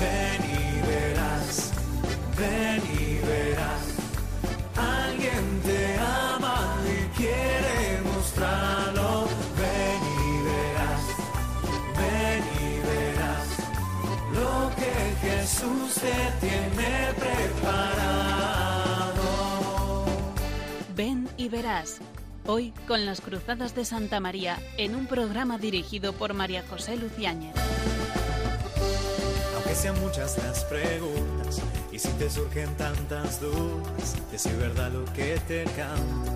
[0.00, 1.72] ven y verás,
[2.38, 3.82] ven y verás.
[4.76, 9.28] Alguien te ama y quiere mostrarlo.
[9.60, 11.02] Ven y verás,
[12.00, 13.46] ven y verás
[14.32, 16.92] lo que Jesús te tiene
[17.22, 18.40] preparado.
[20.96, 22.00] Ven y verás.
[22.46, 27.54] Hoy con las Cruzadas de Santa María en un programa dirigido por María José Luciáñez.
[29.80, 35.06] Sean muchas las preguntas y si te surgen tantas dudas, de si es verdad lo
[35.14, 36.32] que te canta.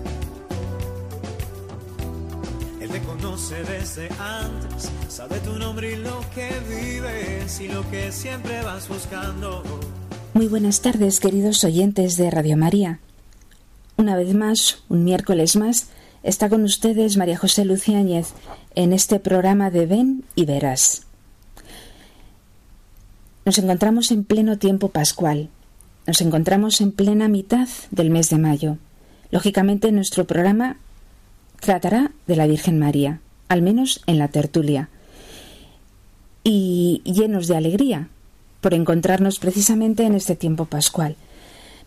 [2.81, 8.11] Él te conoce desde antes, sabe tu nombre y lo que vives y lo que
[8.11, 9.61] siempre vas buscando.
[10.33, 12.99] Muy buenas tardes, queridos oyentes de Radio María.
[13.95, 15.89] Una vez más, un miércoles más,
[16.23, 18.29] está con ustedes María José Luciáñez
[18.73, 21.04] en este programa de Ven y Verás.
[23.45, 25.49] Nos encontramos en pleno tiempo pascual.
[26.07, 28.77] Nos encontramos en plena mitad del mes de mayo.
[29.29, 30.77] Lógicamente, nuestro programa
[31.59, 34.89] tratará de la Virgen María, al menos en la tertulia.
[36.43, 38.09] Y llenos de alegría
[38.61, 41.15] por encontrarnos precisamente en este tiempo pascual.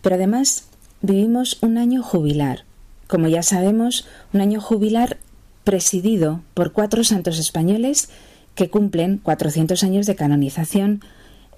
[0.01, 0.63] Pero además
[1.01, 2.63] vivimos un año jubilar.
[3.07, 5.17] Como ya sabemos, un año jubilar
[5.65, 8.07] presidido por cuatro santos españoles
[8.55, 11.01] que cumplen 400 años de canonización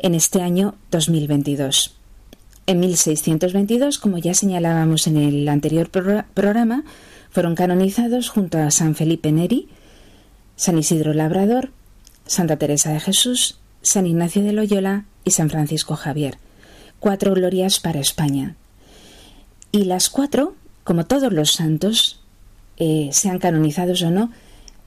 [0.02, 1.96] en este año 2022.
[2.66, 6.84] En 1622, como ya señalábamos en el anterior programa,
[7.30, 9.70] fueron canonizados junto a San Felipe Neri,
[10.56, 11.72] San Isidro Labrador,
[12.26, 16.38] Santa Teresa de Jesús, San Ignacio de Loyola y San Francisco Javier.
[17.00, 18.56] Cuatro glorias para España.
[19.72, 22.22] Y las cuatro, como todos los santos,
[22.78, 24.32] eh, sean canonizados o no,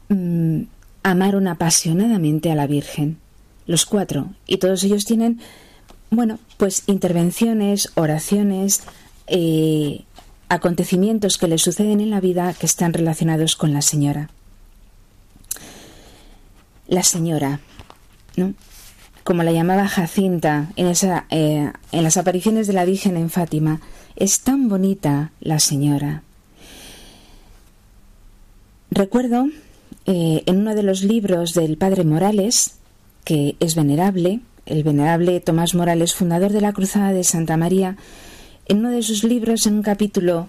[0.08, 0.62] mmm,
[1.02, 3.18] amaron apasionadamente a la Virgen.
[3.66, 4.30] Los cuatro.
[4.46, 5.40] Y todos ellos tienen,
[6.10, 8.82] bueno, pues intervenciones, oraciones,
[9.26, 10.04] eh,
[10.48, 14.30] acontecimientos que les suceden en la vida que están relacionados con la Señora.
[16.86, 17.60] La Señora,
[18.36, 18.54] ¿no?
[19.24, 23.80] Como la llamaba Jacinta en, esa, eh, en las apariciones de la Virgen en Fátima,
[24.16, 26.22] es tan bonita la Señora.
[28.90, 29.48] Recuerdo
[30.06, 32.76] eh, en uno de los libros del Padre Morales,
[33.24, 37.96] que es venerable, el venerable Tomás Morales, fundador de la Cruzada de Santa María,
[38.66, 40.48] en uno de sus libros, en un capítulo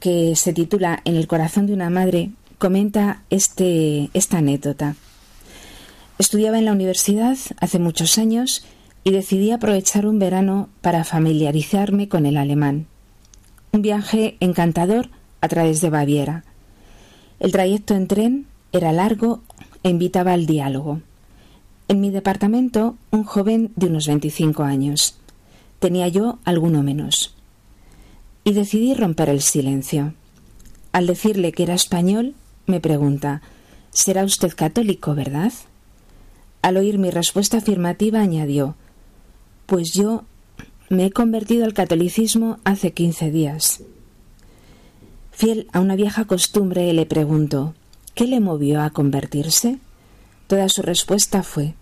[0.00, 4.96] que se titula En el corazón de una madre, comenta este, esta anécdota.
[6.18, 8.64] Estudiaba en la universidad hace muchos años
[9.04, 12.86] y decidí aprovechar un verano para familiarizarme con el alemán.
[13.72, 15.10] Un viaje encantador
[15.40, 16.44] a través de Baviera.
[17.38, 19.42] El trayecto en tren era largo
[19.82, 21.02] e invitaba al diálogo.
[21.88, 25.18] En mi departamento, un joven de unos 25 años.
[25.78, 27.36] Tenía yo alguno menos.
[28.42, 30.14] Y decidí romper el silencio.
[30.92, 32.34] Al decirle que era español,
[32.66, 33.42] me pregunta
[33.90, 35.52] ¿Será usted católico, verdad?
[36.60, 38.74] Al oír mi respuesta afirmativa, añadió
[39.66, 40.24] Pues yo
[40.88, 43.82] me he convertido al catolicismo hace quince días.
[45.30, 47.74] Fiel a una vieja costumbre, le pregunto
[48.14, 49.78] ¿Qué le movió a convertirse?
[50.46, 51.74] Toda su respuesta fue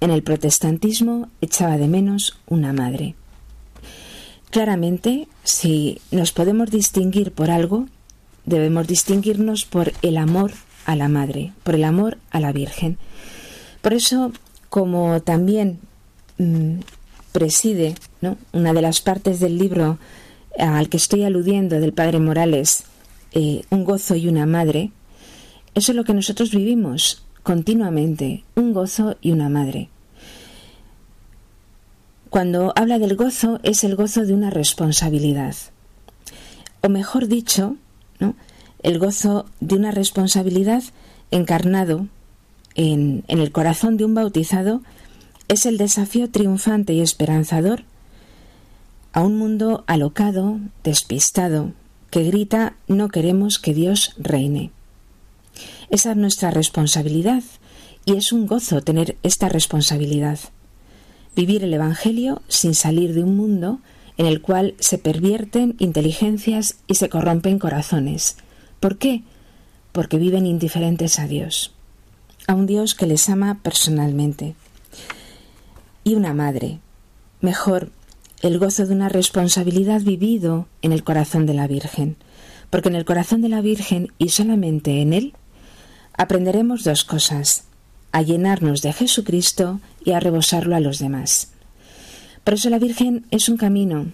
[0.00, 3.14] en el protestantismo echaba de menos una madre.
[4.50, 7.86] Claramente, si nos podemos distinguir por algo,
[8.44, 10.52] debemos distinguirnos por el amor
[10.84, 12.98] a la madre, por el amor a la Virgen.
[13.80, 14.32] Por eso,
[14.68, 15.78] como también
[16.36, 16.80] mmm,
[17.32, 18.36] preside ¿no?
[18.52, 19.98] una de las partes del libro
[20.58, 22.84] al que estoy aludiendo del Padre Morales,
[23.32, 24.90] eh, un gozo y una madre,
[25.74, 29.88] eso es lo que nosotros vivimos continuamente, un gozo y una madre.
[32.30, 35.54] Cuando habla del gozo es el gozo de una responsabilidad.
[36.80, 37.76] O mejor dicho,
[38.20, 38.34] ¿no?
[38.82, 40.82] el gozo de una responsabilidad
[41.30, 42.06] encarnado
[42.74, 44.80] en, en el corazón de un bautizado
[45.48, 47.84] es el desafío triunfante y esperanzador
[49.12, 51.72] a un mundo alocado, despistado,
[52.10, 54.70] que grita no queremos que Dios reine.
[55.92, 57.42] Esa es nuestra responsabilidad
[58.06, 60.38] y es un gozo tener esta responsabilidad.
[61.36, 63.78] Vivir el Evangelio sin salir de un mundo
[64.16, 68.38] en el cual se pervierten inteligencias y se corrompen corazones.
[68.80, 69.22] ¿Por qué?
[69.92, 71.74] Porque viven indiferentes a Dios,
[72.46, 74.54] a un Dios que les ama personalmente.
[76.04, 76.78] Y una madre,
[77.42, 77.90] mejor,
[78.40, 82.16] el gozo de una responsabilidad vivido en el corazón de la Virgen,
[82.70, 85.34] porque en el corazón de la Virgen y solamente en él
[86.16, 87.64] aprenderemos dos cosas,
[88.12, 91.52] a llenarnos de Jesucristo y a rebosarlo a los demás.
[92.44, 94.06] Por eso la Virgen es un camino,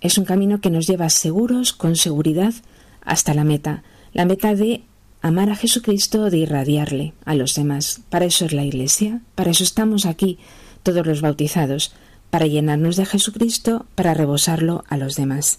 [0.00, 2.54] es un camino que nos lleva seguros, con seguridad,
[3.02, 3.82] hasta la meta,
[4.12, 4.82] la meta de
[5.22, 8.00] amar a Jesucristo, de irradiarle a los demás.
[8.08, 10.38] Para eso es la Iglesia, para eso estamos aquí,
[10.82, 11.92] todos los bautizados,
[12.30, 15.58] para llenarnos de Jesucristo, para rebosarlo a los demás.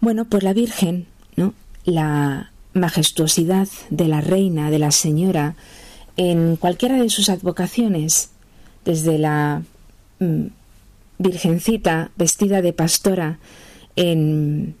[0.00, 1.06] Bueno, pues la Virgen,
[1.36, 1.54] ¿no?
[1.84, 5.56] La majestuosidad de la reina, de la señora,
[6.16, 8.30] en cualquiera de sus advocaciones,
[8.84, 9.62] desde la
[10.18, 10.46] mm,
[11.18, 13.38] virgencita vestida de pastora
[13.96, 14.74] en,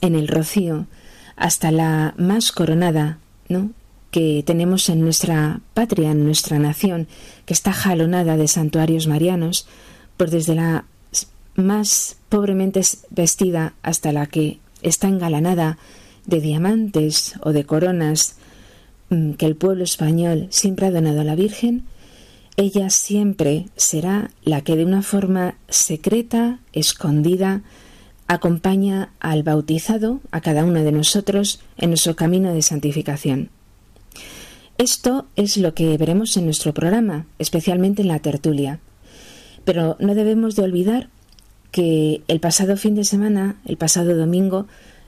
[0.00, 0.86] en el rocío,
[1.36, 3.70] hasta la más coronada, ¿no?
[4.10, 7.08] que tenemos en nuestra patria, en nuestra nación,
[7.46, 9.66] que está jalonada de santuarios marianos,
[10.18, 10.84] pues desde la
[11.54, 15.78] más pobremente vestida hasta la que está engalanada
[16.26, 18.36] de diamantes o de coronas
[19.10, 21.84] mm, que el pueblo español siempre ha donado a la Virgen,
[22.56, 27.62] ella siempre será la que de una forma secreta, escondida,
[28.26, 33.50] acompaña al bautizado, a cada uno de nosotros, en nuestro camino de santificación.
[34.78, 38.80] Esto es lo que veremos en nuestro programa, especialmente en la tertulia.
[39.64, 41.08] Pero no debemos de olvidar
[41.70, 44.66] que el pasado fin de semana, el pasado domingo,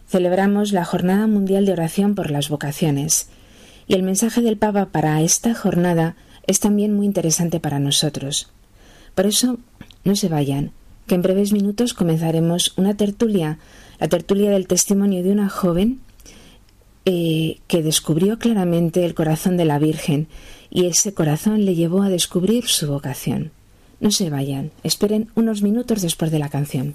[0.09, 3.29] celebramos la Jornada Mundial de Oración por las Vocaciones,
[3.87, 6.17] y el mensaje del Papa para esta jornada
[6.47, 8.51] es también muy interesante para nosotros.
[9.15, 9.59] Por eso,
[10.05, 10.73] no se vayan,
[11.07, 13.59] que en breves minutos comenzaremos una tertulia,
[14.01, 16.01] la tertulia del testimonio de una joven
[17.05, 20.27] eh, que descubrió claramente el corazón de la Virgen
[20.71, 23.53] y ese corazón le llevó a descubrir su vocación.
[24.01, 26.95] No se vayan, esperen unos minutos después de la canción.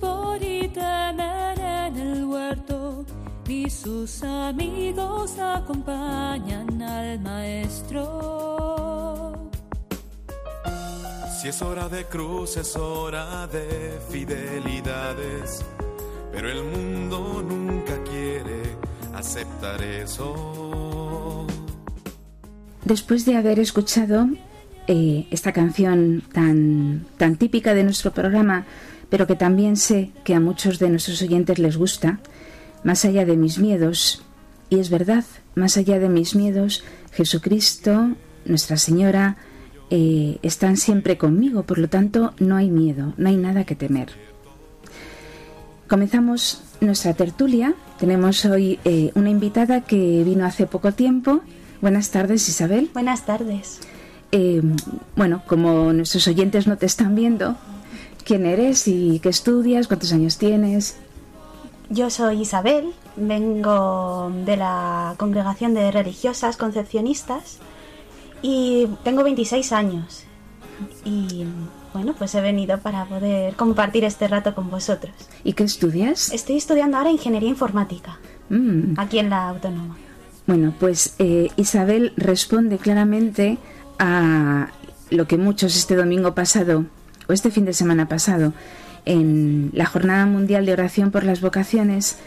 [0.00, 3.04] por y temer en el huerto,
[3.48, 8.08] y sus amigos acompañan al maestro.
[11.40, 15.64] Si es hora de cruz, es hora de fidelidades,
[16.32, 17.70] pero el mundo nunca
[19.20, 21.46] aceptar eso.
[22.84, 24.28] Después de haber escuchado
[24.86, 28.64] eh, esta canción tan, tan típica de nuestro programa,
[29.10, 32.20] pero que también sé que a muchos de nuestros oyentes les gusta,
[32.82, 34.24] más allá de mis miedos,
[34.70, 35.24] y es verdad,
[35.54, 38.10] más allá de mis miedos, Jesucristo,
[38.46, 39.36] Nuestra Señora,
[39.90, 44.10] eh, están siempre conmigo, por lo tanto no hay miedo, no hay nada que temer.
[45.88, 47.74] Comenzamos nuestra tertulia.
[47.98, 51.40] Tenemos hoy eh, una invitada que vino hace poco tiempo.
[51.80, 52.90] Buenas tardes, Isabel.
[52.94, 53.80] Buenas tardes.
[54.30, 54.62] Eh,
[55.16, 57.56] bueno, como nuestros oyentes no te están viendo,
[58.22, 59.86] ¿quién eres y qué estudias?
[59.88, 60.96] ¿Cuántos años tienes?
[61.88, 67.58] Yo soy Isabel, vengo de la congregación de religiosas concepcionistas
[68.42, 70.24] y tengo 26 años.
[71.04, 71.44] Y
[71.92, 75.12] bueno, pues he venido para poder compartir este rato con vosotros.
[75.44, 76.32] ¿Y qué estudias?
[76.32, 78.94] Estoy estudiando ahora ingeniería informática, Mm.
[78.96, 79.96] aquí en la autónoma.
[80.46, 83.58] Bueno, pues eh, Isabel responde claramente
[83.98, 84.68] a
[85.10, 86.84] lo que muchos este domingo pasado
[87.32, 88.52] este fin de semana pasado
[89.04, 92.18] en la Jornada Mundial de Oración por las Vocaciones,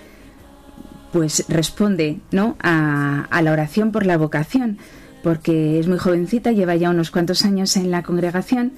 [1.12, 2.58] pues responde ¿no?
[2.62, 4.80] a, a la oración por la vocación,
[5.22, 8.74] porque es muy jovencita, lleva ya unos cuantos años en la congregación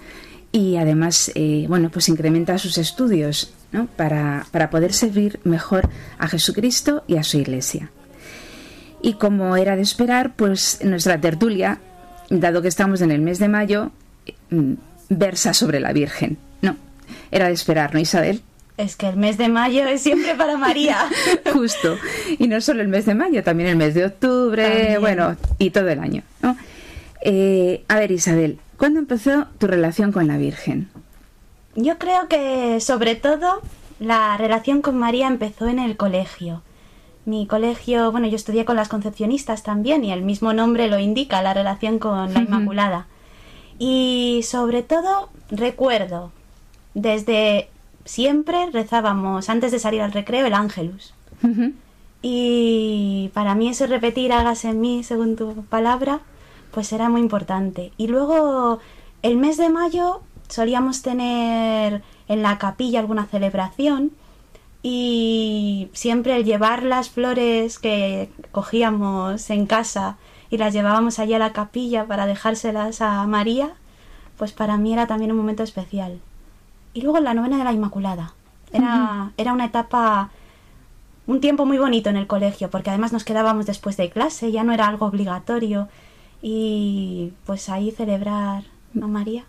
[0.55, 3.87] y además, eh, bueno, pues incrementa sus estudios ¿no?
[3.87, 7.91] para, para poder servir mejor a Jesucristo y a su Iglesia.
[9.01, 11.79] Y como era de esperar, pues nuestra tertulia,
[12.29, 13.91] dado que estamos en el mes de mayo,
[14.49, 14.75] mm,
[15.09, 16.37] versa sobre la Virgen.
[16.61, 16.75] No,
[17.31, 18.41] era de esperar, ¿no, Isabel?
[18.77, 20.97] Es que el mes de mayo es siempre para María.
[21.53, 21.97] Justo.
[22.39, 25.01] Y no solo el mes de mayo, también el mes de octubre, También.
[25.01, 26.23] bueno, y todo el año.
[26.41, 26.57] ¿no?
[27.21, 30.89] Eh, a ver, Isabel, ¿cuándo empezó tu relación con la Virgen?
[31.75, 33.61] Yo creo que sobre todo
[33.99, 36.61] la relación con María empezó en el colegio.
[37.23, 41.41] Mi colegio, bueno, yo estudié con las concepcionistas también y el mismo nombre lo indica,
[41.41, 43.07] la relación con la Inmaculada.
[43.77, 46.31] Y sobre todo recuerdo,
[46.93, 47.69] desde
[48.05, 51.13] siempre rezábamos antes de salir al recreo el ángelus.
[52.21, 56.21] Y para mí ese repetir hágase en mí según tu palabra,
[56.71, 57.91] pues era muy importante.
[57.97, 58.79] Y luego
[59.21, 64.11] el mes de mayo solíamos tener en la capilla alguna celebración
[64.81, 70.17] y siempre el llevar las flores que cogíamos en casa
[70.49, 73.73] y las llevábamos allí a la capilla para dejárselas a María,
[74.37, 76.19] pues para mí era también un momento especial.
[76.93, 78.33] Y luego la novena de la Inmaculada.
[78.71, 80.31] Era, era una etapa
[81.27, 84.63] un tiempo muy bonito en el colegio, porque además nos quedábamos después de clase, ya
[84.63, 85.87] no era algo obligatorio.
[86.41, 88.63] Y pues ahí celebrar
[89.01, 89.45] a María.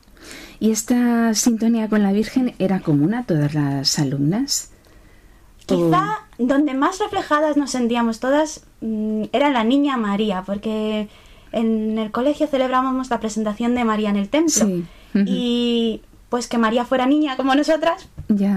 [0.58, 4.70] ¿Y esta sintonía con la Virgen era común a todas las alumnas?
[5.66, 11.08] Quizá donde más reflejadas nos sentíamos todas mm, era la niña María, porque
[11.52, 14.66] en el colegio celebrábamos la presentación de María en el templo.
[14.66, 14.84] Sí.
[15.14, 18.08] Y pues que María fuera niña como nosotras.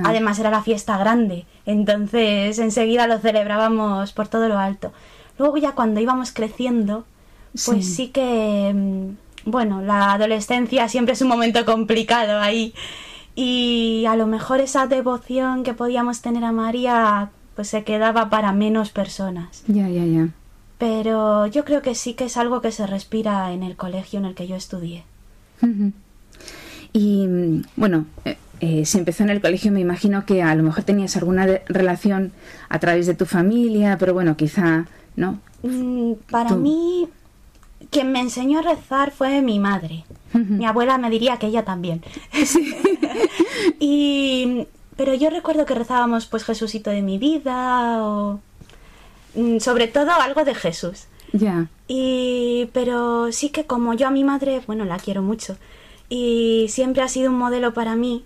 [0.03, 4.91] Además era la fiesta grande, entonces enseguida lo celebrábamos por todo lo alto.
[5.37, 7.05] Luego ya cuando íbamos creciendo,
[7.53, 7.93] pues Sí.
[7.95, 12.73] sí, que, mm, bueno, la adolescencia siempre es un momento complicado ahí.
[13.35, 17.29] Y a lo mejor esa devoción que podíamos tener a María,
[17.59, 19.65] pues se quedaba para menos personas.
[19.67, 20.29] Ya, ya, ya.
[20.77, 24.23] Pero yo creo que sí que es algo que se respira en el colegio en
[24.23, 25.03] el que yo estudié.
[26.93, 27.27] Y
[27.75, 31.17] bueno, eh, eh, si empezó en el colegio, me imagino que a lo mejor tenías
[31.17, 32.31] alguna relación
[32.69, 34.85] a través de tu familia, pero bueno, quizá,
[35.17, 35.41] ¿no?
[35.61, 36.55] Mm, Para Tú.
[36.59, 37.09] mí,
[37.89, 40.05] quien me enseñó a rezar fue mi madre.
[40.31, 42.03] Mi abuela me diría que ella también.
[43.81, 44.65] y,
[44.99, 48.41] pero yo recuerdo que rezábamos pues Jesucito de mi vida o
[49.33, 51.05] mm, sobre todo algo de Jesús.
[51.31, 51.67] Ya.
[51.87, 55.55] Y pero sí que como yo a mi madre, bueno, la quiero mucho
[56.09, 58.25] y siempre ha sido un modelo para mí.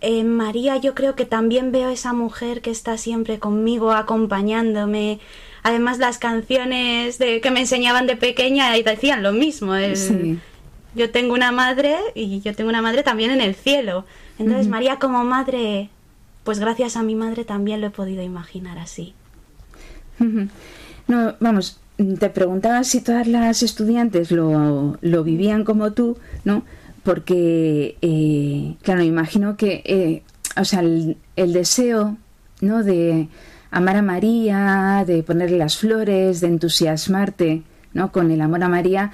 [0.00, 5.20] En María yo creo que también veo esa mujer que está siempre conmigo, acompañándome.
[5.62, 9.74] Además las canciones de, que me enseñaban de pequeña y decían lo mismo.
[9.76, 10.38] el- Sí.
[10.96, 14.04] Yo tengo una madre y yo tengo una madre también en el cielo.
[14.40, 15.88] Entonces María como madre,
[16.44, 19.14] pues gracias a mi madre también lo he podido imaginar así.
[21.08, 26.64] No, vamos, mm, te preguntaba si todas las estudiantes lo, lo vivían como tú, ¿no?
[27.02, 30.22] Porque, eh, claro, imagino que, eh,
[30.56, 32.16] o sea, el, el deseo,
[32.60, 32.82] ¿no?
[32.82, 33.28] De
[33.70, 37.62] amar a María, de ponerle las flores, de entusiasmarte,
[37.94, 38.12] ¿no?
[38.12, 39.12] Con el amor a María,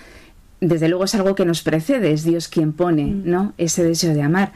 [0.60, 3.52] desde luego es algo que nos precede, es Dios quien pone, ¿no?
[3.58, 4.52] Ese deseo de amar,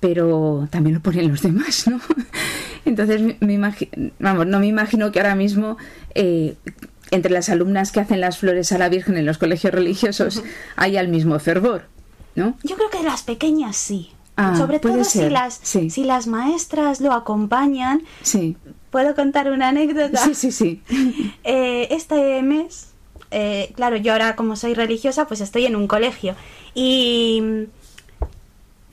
[0.00, 2.00] pero también lo ponen los demás, ¿no?
[2.84, 5.76] Entonces, me imagino, vamos, no me imagino que ahora mismo
[6.14, 6.56] eh,
[7.10, 10.42] entre las alumnas que hacen las flores a la Virgen en los colegios religiosos
[10.76, 11.86] haya el mismo fervor,
[12.34, 12.56] ¿no?
[12.62, 14.12] Yo creo que las pequeñas sí.
[14.36, 15.90] Ah, Sobre todo si las, sí.
[15.90, 18.02] si las maestras lo acompañan.
[18.22, 18.56] Sí,
[18.90, 20.24] ¿Puedo contar una anécdota?
[20.24, 20.82] sí, sí, sí.
[21.44, 22.90] Eh, este mes,
[23.30, 26.36] eh, claro, yo ahora como soy religiosa, pues estoy en un colegio.
[26.74, 27.66] Y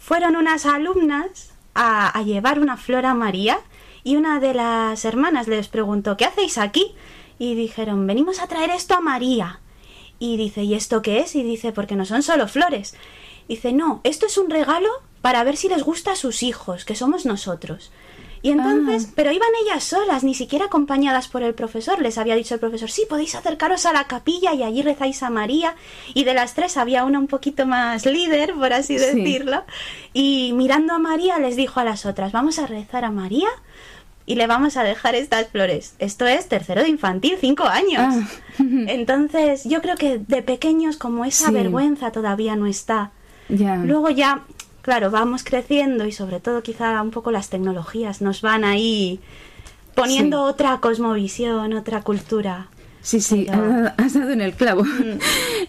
[0.06, 3.58] fueron unas alumnas a, llevar una flor a María
[4.04, 6.94] y una de las hermanas les preguntó, ¿qué hacéis aquí?
[7.40, 9.62] Y dijeron, venimos a traer esto a María.
[10.20, 11.36] Y dice, ¿y esto qué es?
[11.36, 12.94] Y dice, porque no son solo flores.
[13.48, 14.90] Dice, no, esto es un regalo
[15.24, 17.92] para ver si les gusta a sus hijos, que somos nosotros.
[18.46, 19.14] Y entonces, Ah.
[19.16, 22.00] pero iban ellas solas, ni siquiera acompañadas por el profesor.
[22.00, 25.32] Les había dicho el profesor, sí, podéis acercaros a la capilla y allí rezáis a
[25.32, 25.74] María.
[26.14, 29.04] Y de las tres había una un poquito más líder, por así Sí.
[29.06, 29.64] decirlo.
[30.14, 33.50] Y mirando a María les dijo a las otras, vamos a rezar a María
[34.28, 35.96] y le vamos a dejar estas flores.
[35.98, 38.04] Esto es tercero de infantil, cinco años.
[38.04, 38.28] Ah.
[38.60, 41.54] Entonces, yo creo que de pequeños como esa Sí.
[41.54, 43.10] vergüenza todavía no está.
[43.50, 44.42] Luego ya,
[44.86, 49.20] claro, vamos creciendo y sobre todo quizá un poco las tecnologías nos van ahí
[49.96, 50.54] poniendo Sí.
[50.54, 52.68] otra cosmovisión, otra cultura.
[53.02, 54.84] Sí, sí, Pero- has dado- en el clavo.
[54.84, 55.20] Mm.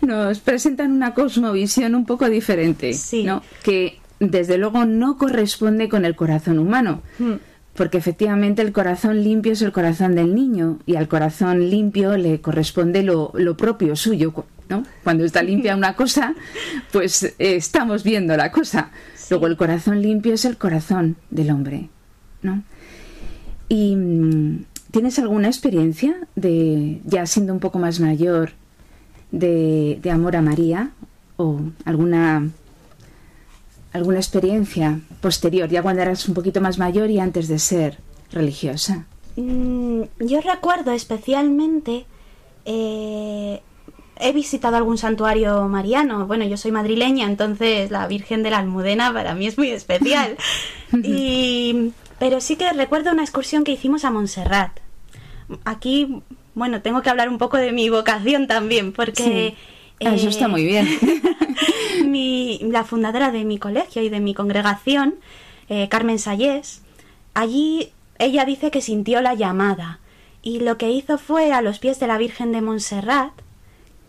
[0.07, 3.25] Nos presentan una cosmovisión un poco diferente, Sí.
[3.25, 3.43] ¿no?
[3.63, 7.01] Que desde luego no corresponde con el corazón humano.
[7.19, 7.33] Mm.
[7.75, 12.41] Porque efectivamente el corazón limpio es el corazón del niño y al corazón limpio le
[12.41, 14.33] corresponde lo, lo propio suyo,
[14.69, 14.85] ¿no?
[15.05, 16.35] Cuando está limpia una cosa,
[16.93, 18.91] pues eh, estamos viendo la cosa.
[19.31, 21.89] Luego el corazón limpio es el corazón del hombre,
[22.43, 22.63] ¿no?
[23.69, 28.53] ¿Y mm, tienes alguna experiencia de, ya siendo un poco más mayor,
[29.33, 30.91] de, de amor a María?
[31.37, 32.49] ¿O alguna,
[33.93, 37.99] alguna experiencia posterior, ya cuando eras un poquito más mayor y antes de ser
[38.33, 39.07] religiosa?
[39.37, 42.07] Mm, yo recuerdo especialmente,
[42.65, 43.61] eh,
[44.19, 46.27] he visitado algún santuario mariano.
[46.27, 50.37] Bueno, yo soy madrileña, entonces la Virgen de la Almudena para mí es muy especial.
[51.03, 54.81] y, pero sí que recuerdo una excursión que hicimos a Montserrat.
[55.65, 56.23] Aquí,
[56.55, 59.55] bueno, tengo que hablar un poco de mi vocación también, porque...
[60.05, 60.87] Ah, Eso eh, está muy bien.
[62.07, 65.15] mi, la fundadora de mi colegio y de mi congregación,
[65.69, 66.83] eh, Carmen Sayés,
[67.35, 70.01] allí ella dice que sintió la llamada
[70.43, 73.33] y lo que hizo fue a los pies de la Virgen de Montserrat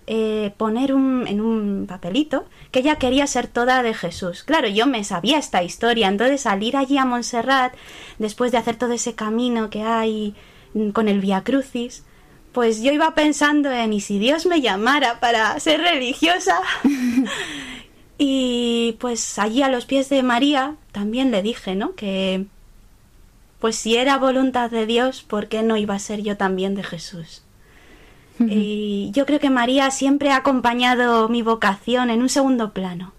[0.09, 4.43] eh, poner un, en un papelito que ella quería ser toda de Jesús.
[4.43, 7.73] Claro, yo me sabía esta historia, entonces salir allí a Montserrat,
[8.17, 10.33] después de hacer todo ese camino que hay
[10.73, 12.05] mm, con el Via Crucis,
[12.53, 16.59] pues yo iba pensando en, ¿y si Dios me llamara para ser religiosa?
[18.17, 21.95] y pues allí a los pies de María también le dije, ¿no?
[21.95, 22.45] Que
[23.59, 26.83] pues si era voluntad de Dios, ¿por qué no iba a ser yo también de
[26.83, 27.43] Jesús?
[28.39, 33.13] Y yo creo que María siempre ha acompañado mi vocación en un segundo plano,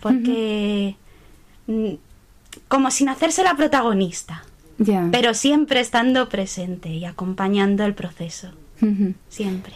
[0.00, 0.96] porque
[1.66, 1.94] mm,
[2.68, 4.44] como sin hacerse la protagonista,
[5.10, 8.48] pero siempre estando presente y acompañando el proceso,
[9.28, 9.74] siempre.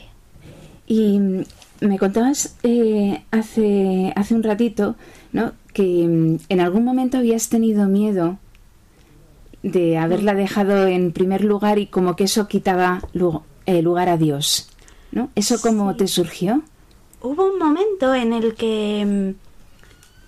[0.87, 1.43] Y mm,
[1.81, 4.97] me contabas eh, hace, hace un ratito
[5.33, 5.53] ¿no?
[5.73, 8.39] que mm, en algún momento habías tenido miedo
[9.63, 13.03] de haberla dejado en primer lugar y como que eso quitaba
[13.67, 14.68] eh, lugar a Dios.
[15.13, 15.31] ¿No?
[15.35, 15.99] ¿Eso cómo Sí.
[15.99, 16.63] te surgió?
[17.21, 19.35] Hubo un momento en el que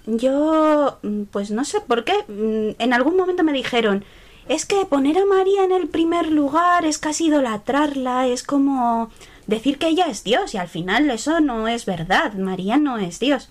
[0.06, 4.04] mm, yo, mm, pues no sé por qué, mm, en algún momento me dijeron,
[4.48, 9.10] es que poner a María en el primer lugar es casi idolatrarla, es como
[9.46, 13.20] decir que ella es Dios y al final eso no es verdad, María no es
[13.20, 13.48] Dios.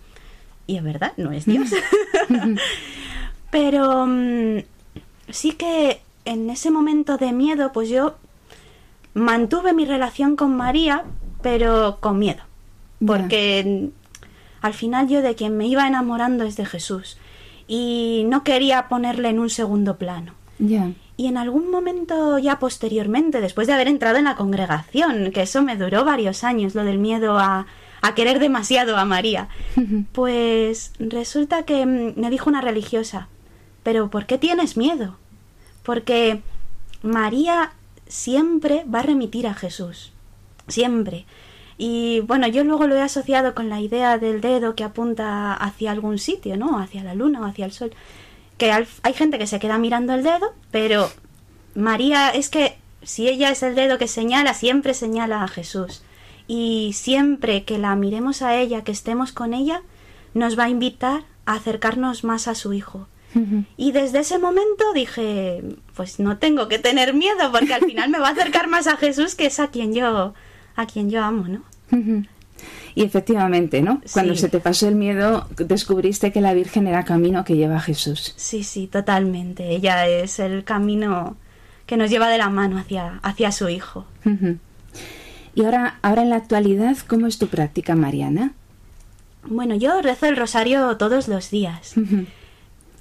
[0.67, 1.69] Y es verdad, no es Dios.
[3.51, 4.07] Pero
[5.29, 8.15] sí que en ese momento de miedo, pues yo
[9.13, 11.05] mantuve mi relación con María,
[11.41, 12.43] pero con miedo.
[13.05, 13.89] Porque
[14.61, 17.17] al final yo de quien me iba enamorando es de Jesús.
[17.67, 20.33] Y no quería ponerle en un segundo plano.
[21.15, 25.61] Y en algún momento ya posteriormente, después de haber entrado en la congregación, que eso
[25.61, 27.67] me duró varios años, lo del miedo a,
[28.01, 29.47] a querer demasiado a María,
[30.11, 33.29] pues resulta que mm, me dijo una religiosa,
[33.83, 35.17] pero ¿por qué tienes miedo?
[35.83, 36.41] Porque
[37.01, 37.73] María
[38.07, 40.11] siempre va a remitir a Jesús,
[40.69, 41.25] siempre.
[41.77, 45.91] Y bueno, yo luego lo he asociado con la idea del dedo que apunta hacia
[45.91, 46.77] algún sitio, ¿no?
[46.77, 47.91] Hacia la luna o hacia el sol.
[48.57, 51.09] Que hay gente que se queda mirando el dedo, pero
[51.75, 56.03] María es que si ella es el dedo que señala, siempre señala a Jesús.
[56.47, 59.81] Y siempre que la miremos a ella, que estemos con ella,
[60.33, 63.07] nos va a invitar a acercarnos más a su Hijo.
[63.77, 65.63] Y desde ese momento dije,
[65.95, 68.97] pues no tengo que tener miedo porque al final me va a acercar más a
[68.97, 70.33] Jesús que es a quien yo
[70.79, 71.61] a quien yo amo, ¿no?
[72.93, 74.01] Y efectivamente, ¿no?
[74.11, 77.79] Cuando se te pasó el miedo, descubriste que la Virgen era camino que lleva a
[77.79, 78.33] Jesús.
[78.35, 79.69] Sí, sí, totalmente.
[79.69, 81.37] Ella es el camino
[81.85, 84.05] que nos lleva de la mano hacia, hacia su hijo.
[85.55, 88.51] Y ahora, ahora en la actualidad, ¿cómo es tu práctica, Mariana?
[89.43, 91.95] Bueno, yo rezo el rosario todos los días.
[91.95, 92.25] Ujú.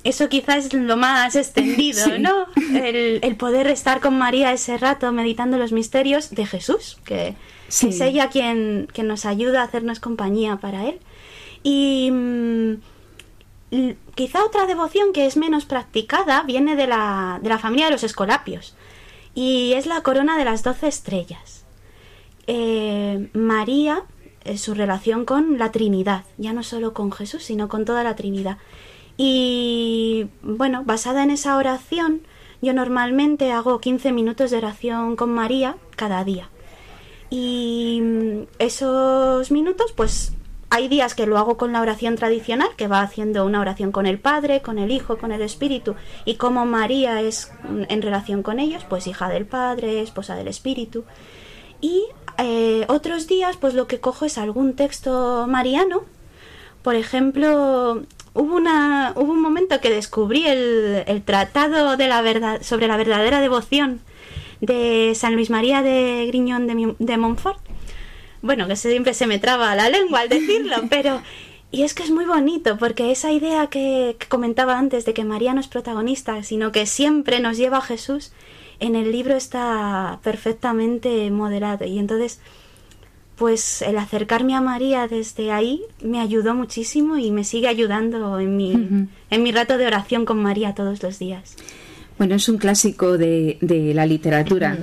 [0.04, 2.12] Eso quizás es lo más extendido, Sí.
[2.20, 2.46] ¿no?
[2.74, 7.34] El, el poder estar con María ese rato meditando los misterios de Jesús, que,
[7.68, 7.88] Sí.
[7.88, 11.00] es ella quien, quien nos ayuda a hacernos compañía para Él.
[11.62, 12.74] Y mm,
[14.14, 18.04] quizá otra devoción que es menos practicada viene de la, de la familia de los
[18.04, 18.74] escolapios
[19.34, 21.64] y es la corona de las doce estrellas.
[22.46, 24.04] Eh, María,
[24.44, 28.16] eh, su relación con la Trinidad, ya no solo con Jesús, sino con toda la
[28.16, 28.56] Trinidad.
[29.18, 32.22] Y bueno, basada en esa oración,
[32.62, 36.48] yo normalmente hago 15 minutos de oración con María cada día.
[37.28, 40.32] Y mm, esos minutos, pues
[40.70, 44.06] hay días que lo hago con la oración tradicional, que va haciendo una oración con
[44.06, 48.44] el Padre, con el Hijo, con el Espíritu, y como María es mm, en relación
[48.44, 51.04] con ellos, pues hija del Padre, esposa del Espíritu.
[51.80, 52.04] Y
[52.38, 56.04] eh, otros días, pues lo que cojo es algún texto mariano.
[56.82, 58.02] Por ejemplo,
[58.34, 62.96] hubo, una, hubo un momento que descubrí el, el tratado de la verdad, sobre la
[62.96, 64.00] verdadera devoción
[64.60, 67.58] de San Luis María de Griñón de, de Montfort.
[68.42, 71.20] Bueno, que siempre se me traba la lengua al decirlo, pero...
[71.70, 75.24] Y es que es muy bonito, porque esa idea que, que comentaba antes de que
[75.24, 78.32] María no es protagonista, sino que siempre nos lleva a Jesús,
[78.80, 81.84] en el libro está perfectamente moderado.
[81.84, 82.40] Y entonces,
[83.38, 88.56] pues el acercarme a María desde ahí me ayudó muchísimo y me sigue ayudando en
[88.56, 88.72] mi,
[89.30, 91.56] en mi rato de oración con María todos los días.
[92.18, 94.76] Bueno, es un clásico de, de la literatura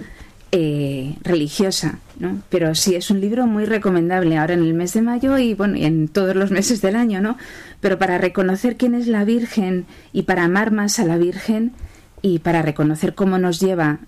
[0.53, 2.41] eh, religiosa, ¿no?
[2.49, 5.75] Pero sí, es un libro muy recomendable ahora en el mes de mayo y, bueno,
[5.75, 7.37] y en todos los meses del año, ¿no?
[7.81, 11.73] Pero para reconocer quién es la Virgen y para amar más a la Virgen
[12.21, 13.99] y para reconocer cómo nos lleva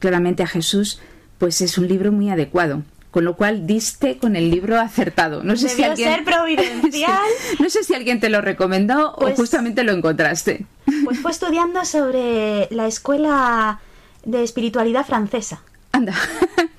[0.00, 1.00] claramente a Jesús,
[1.38, 2.82] pues es un libro muy adecuado.
[3.14, 5.44] Con lo cual diste con el libro acertado.
[5.44, 6.14] No sé si Debió alguien...
[6.16, 7.20] ser providencial.
[7.60, 10.66] No sé si alguien te lo recomendó Pues- o justamente lo encontraste.
[11.04, 13.78] Pues fue estudiando sobre la escuela
[14.24, 15.62] de espiritualidad francesa.
[15.92, 16.12] Anda.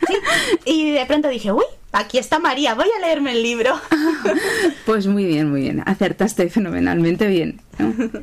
[0.09, 0.15] Sí,
[0.65, 3.79] y de pronto dije, uy, aquí está María, voy a leerme el libro.
[4.85, 5.83] Pues muy bien, muy bien.
[5.85, 7.61] Acertaste fenomenalmente bien.
[7.79, 7.93] ¿no?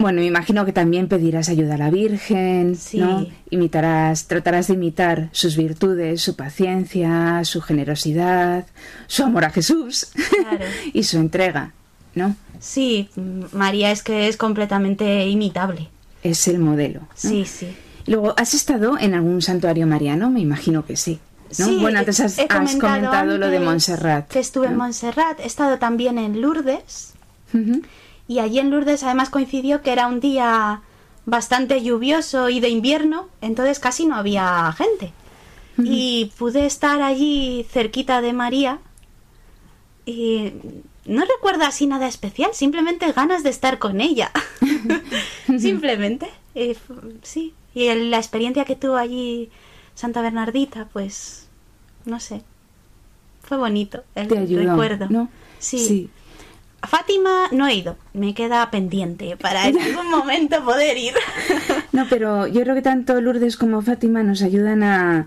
[0.00, 2.96] Bueno, me imagino que también pedirás ayuda a la Virgen, Sí.
[2.98, 3.26] ¿no?
[3.50, 8.64] Imitarás, tratarás de imitar sus virtudes, su paciencia, su generosidad,
[9.06, 10.06] su amor a Jesús
[10.40, 10.64] Claro.
[10.94, 11.74] y su entrega,
[12.14, 12.34] ¿no?
[12.58, 13.10] Sí,
[13.52, 15.90] María es que es completamente imitable.
[16.22, 17.00] Es el modelo.
[17.00, 17.08] ¿no?
[17.14, 17.68] Sí, sí.
[18.06, 20.30] Luego, ¿has estado en algún santuario mariano?
[20.30, 21.18] Me imagino que sí.
[21.58, 21.66] ¿no?
[21.66, 24.28] Sí, bueno, antes has, comentado lo de Montserrat.
[24.28, 24.76] Que estuve en.
[24.76, 27.12] Montserrat, he estado también en Lourdes.
[27.52, 27.82] Ujú.
[28.30, 30.82] Y allí en Lourdes además coincidió que era un día
[31.26, 35.12] bastante lluvioso y de invierno, entonces casi no había gente.
[35.82, 38.78] Y pude estar allí cerquita de María
[40.06, 40.52] y
[41.06, 44.30] no recuerdo así nada especial, simplemente ganas de estar con ella.
[45.58, 46.30] simplemente.
[46.54, 47.52] Y fu- sí.
[47.74, 49.50] Y el- la experiencia que tuvo allí
[49.94, 51.48] Santa Bernardita, pues
[52.04, 52.42] no sé.
[53.42, 55.06] Fue bonito el Te ayudó, recuerdo.
[55.10, 55.28] ¿no?
[55.58, 55.78] Sí.
[55.78, 56.10] sí.
[56.82, 61.14] Fátima no he ido, me queda pendiente para en algún momento poder ir.
[61.92, 65.26] No, pero yo creo que tanto Lourdes como Fátima nos ayudan a,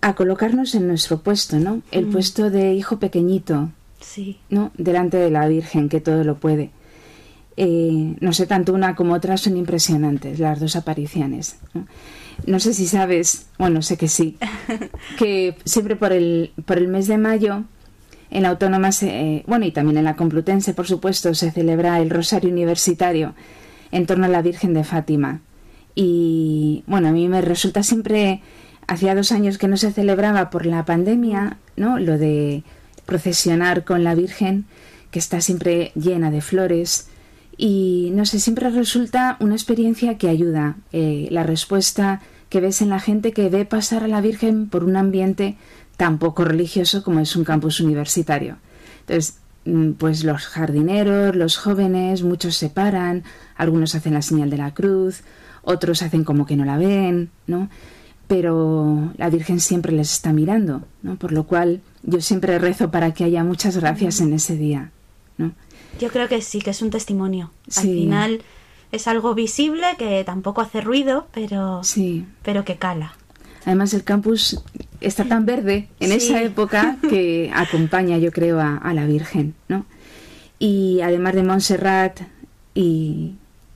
[0.00, 1.82] a colocarnos en nuestro puesto, ¿no?
[1.90, 3.68] El puesto de hijo pequeñito,
[4.00, 4.70] Sí, ¿no?
[4.76, 6.70] Delante de la Virgen, que todo lo puede.
[7.56, 11.56] Eh, no sé, tanto una como otra son impresionantes, las dos apariciones.
[11.72, 11.86] ¿no?
[12.46, 14.36] No sé si sabes, bueno, sé que sí,
[15.18, 17.64] que siempre por el, por el mes de mayo,
[18.34, 22.10] en la Autónoma, eh, bueno, y también en la Complutense, por supuesto, se celebra el
[22.10, 23.34] Rosario Universitario
[23.92, 25.40] en torno a la Virgen de Fátima.
[25.94, 28.42] Y bueno, a mí me resulta siempre,
[28.88, 32.00] hacía dos años que no se celebraba por la pandemia, ¿no?
[32.00, 32.64] Lo de
[33.06, 34.64] procesionar con la Virgen,
[35.12, 37.08] que está siempre llena de flores.
[37.56, 40.74] Y no sé, siempre resulta una experiencia que ayuda.
[40.92, 44.82] eh, la respuesta que ves en la gente que ve pasar a la Virgen por
[44.82, 45.56] un ambiente
[45.96, 48.56] tan poco religioso como es un campus universitario.
[49.00, 53.22] Entonces, mm, pues los jardineros, los jóvenes, muchos se paran,
[53.56, 55.22] algunos hacen la señal de la cruz,
[55.62, 57.68] otros hacen como que no la ven, ¿no?
[58.26, 61.16] Pero la Virgen siempre les está mirando, ¿no?
[61.16, 64.90] Por lo cual yo siempre rezo para que haya muchas gracias en ese día,
[65.36, 65.52] ¿no?
[66.00, 67.50] Yo creo que sí, que es un testimonio.
[67.76, 68.42] Al final
[68.92, 72.26] es algo visible que tampoco hace ruido, pero, Sí.
[72.42, 73.12] pero que cala.
[73.66, 74.60] Además, el campus
[75.06, 76.16] está tan verde en Sí.
[76.16, 79.86] esa época que acompaña, yo creo, a, a la Virgen, ¿no?
[80.58, 82.20] Y además de Montserrat
[82.74, 83.34] y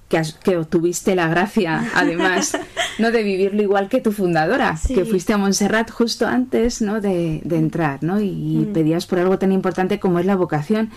[0.08, 2.56] que, has- que obtuviste la gracia, además,
[2.98, 3.10] ¿no?
[3.10, 4.94] De vivirlo igual que tu fundadora, Sí.
[4.94, 7.00] que fuiste a Montserrat justo antes, ¿no?
[7.00, 8.20] De, de entrar, ¿no?
[8.20, 8.72] Y Mm.
[8.72, 10.90] pedías por algo tan importante como es la vocación,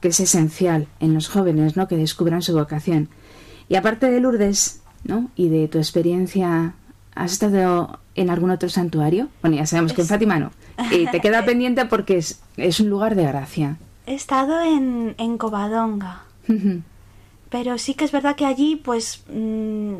[0.00, 1.86] que es esencial en los jóvenes, ¿no?
[1.88, 3.08] Que descubran su vocación.
[3.68, 5.30] Y aparte de Lourdes, ¿no?
[5.36, 6.74] Y de tu experiencia,
[7.14, 9.28] ¿has estado en algún otro santuario?
[9.42, 10.50] Bueno, ya sabemos que en Fátima no.
[10.90, 13.76] Y te queda pendiente porque es, es un lugar de gracia.
[14.06, 16.22] He estado en, en Covadonga,
[17.50, 19.94] pero sí que es verdad que allí, pues, mm,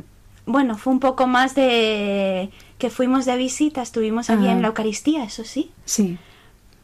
[0.46, 4.52] bueno, fue un poco más de que fuimos de visita, estuvimos allí Ah.
[4.52, 5.70] en la Eucaristía, eso sí.
[5.84, 6.18] sí.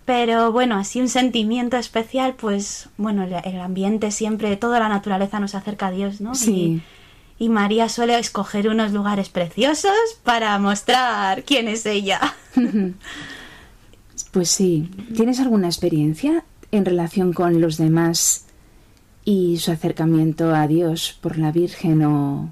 [0.05, 5.39] Pero bueno, así un sentimiento especial, pues bueno, el, el ambiente siempre, toda la naturaleza
[5.39, 6.35] nos acerca a Dios, ¿no?
[6.35, 6.51] Sí.
[6.53, 6.83] Y,
[7.39, 9.93] y María suele escoger unos lugares preciosos
[10.23, 12.21] para mostrar quién es ella.
[14.33, 14.89] Pues sí.
[15.15, 18.47] ¿Tienes alguna experiencia en relación con los demás
[19.25, 22.51] y su acercamiento a Dios por la Virgen o,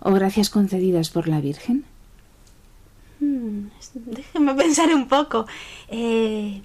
[0.00, 1.84] o gracias concedidas por la Virgen?
[3.20, 5.46] Hmm, déjeme pensar un poco.
[5.88, 6.62] Eh,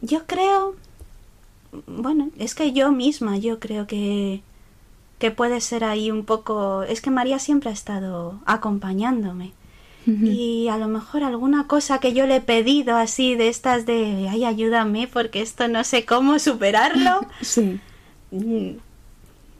[0.00, 0.74] yo creo,
[1.86, 4.42] bueno, es que yo misma, yo creo que,
[5.18, 9.52] que puede ser ahí un poco, es que María siempre ha estado acompañándome.
[10.06, 14.26] Y a lo mejor alguna cosa que yo le he pedido así de estas de,
[14.30, 17.26] ay, ayúdame porque esto no sé cómo superarlo.
[17.42, 17.78] Sí.
[18.30, 18.78] Mm.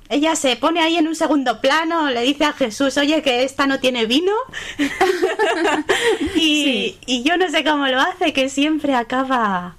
[0.08, 3.66] Ella se pone ahí en un segundo plano, le dice a Jesús, oye, que esta
[3.66, 4.32] no tiene vino.
[6.34, 9.76] y, y yo no sé cómo lo hace, que siempre acaba...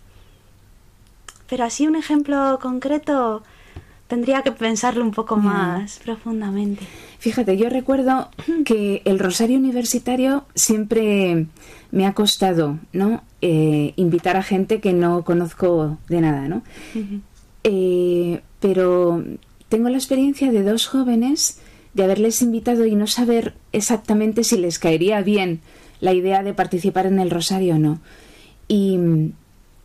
[1.49, 3.41] Pero así un ejemplo concreto
[4.09, 6.85] tendría que pensarlo un poco más profundamente.
[7.19, 8.29] Fíjate, yo recuerdo
[8.65, 11.45] que el rosario universitario siempre
[11.91, 13.21] me ha costado, ¿no?
[13.41, 16.63] Eh, invitar a gente que no conozco de nada, ¿no?
[17.63, 19.23] Eh, pero
[19.69, 21.61] tengo la experiencia de dos jóvenes
[21.93, 25.61] de haberles invitado y no saber exactamente si les caería bien
[26.01, 27.99] la idea de participar en el rosario o no.
[28.67, 29.33] Y mm,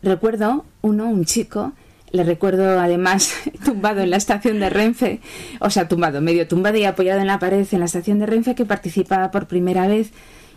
[0.01, 1.73] recuerdo uno, un chico,
[2.15, 3.33] le recuerdo además
[3.65, 5.19] tumbado en la estación de Renfe,
[5.59, 8.55] o sea, tumbado, medio tumbado y apoyado en la pared en la estación de Renfe
[8.55, 10.11] que participaba por primera vez.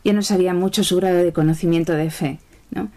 [0.04, 2.38] Yo no sabía mucho su grado de conocimiento de fe,
[2.70, 2.88] ¿no?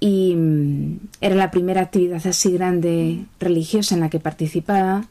[0.00, 5.04] Y mm, era la primera actividad así grande religiosa en la que participaba,